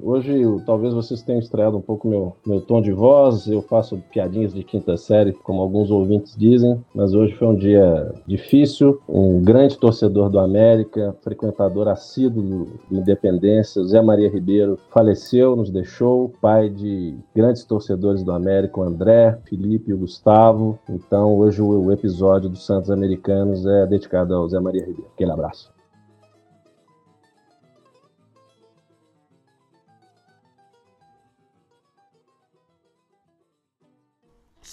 Hoje, 0.00 0.42
talvez 0.64 0.94
vocês 0.94 1.22
tenham 1.22 1.40
estreado 1.40 1.76
um 1.76 1.80
pouco 1.80 2.06
meu, 2.06 2.36
meu 2.46 2.60
tom 2.60 2.80
de 2.80 2.88
de 2.88 2.92
voz, 2.92 3.46
eu 3.46 3.60
faço 3.60 4.02
piadinhas 4.10 4.54
de 4.54 4.64
quinta 4.64 4.96
série, 4.96 5.34
como 5.34 5.60
alguns 5.60 5.90
ouvintes 5.90 6.34
dizem, 6.34 6.82
mas 6.94 7.12
hoje 7.12 7.34
foi 7.34 7.48
um 7.48 7.54
dia 7.54 8.14
difícil. 8.26 8.98
Um 9.06 9.42
grande 9.42 9.76
torcedor 9.76 10.30
do 10.30 10.38
América, 10.38 11.14
frequentador 11.20 11.86
assíduo 11.86 12.42
do 12.90 12.98
Independência, 12.98 13.84
Zé 13.84 14.00
Maria 14.00 14.30
Ribeiro, 14.30 14.78
faleceu, 14.90 15.54
nos 15.54 15.70
deixou, 15.70 16.32
pai 16.40 16.70
de 16.70 17.14
grandes 17.36 17.62
torcedores 17.62 18.22
do 18.22 18.32
América, 18.32 18.80
o 18.80 18.82
André, 18.82 19.38
Felipe 19.44 19.90
e 19.90 19.94
o 19.94 19.98
Gustavo. 19.98 20.78
Então, 20.88 21.36
hoje 21.36 21.60
o 21.60 21.92
episódio 21.92 22.48
dos 22.48 22.64
Santos 22.64 22.90
Americanos 22.90 23.66
é 23.66 23.86
dedicado 23.86 24.34
ao 24.34 24.48
Zé 24.48 24.58
Maria 24.58 24.86
Ribeiro. 24.86 25.10
Aquele 25.14 25.32
abraço. 25.32 25.77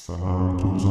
Santos 0.05 0.85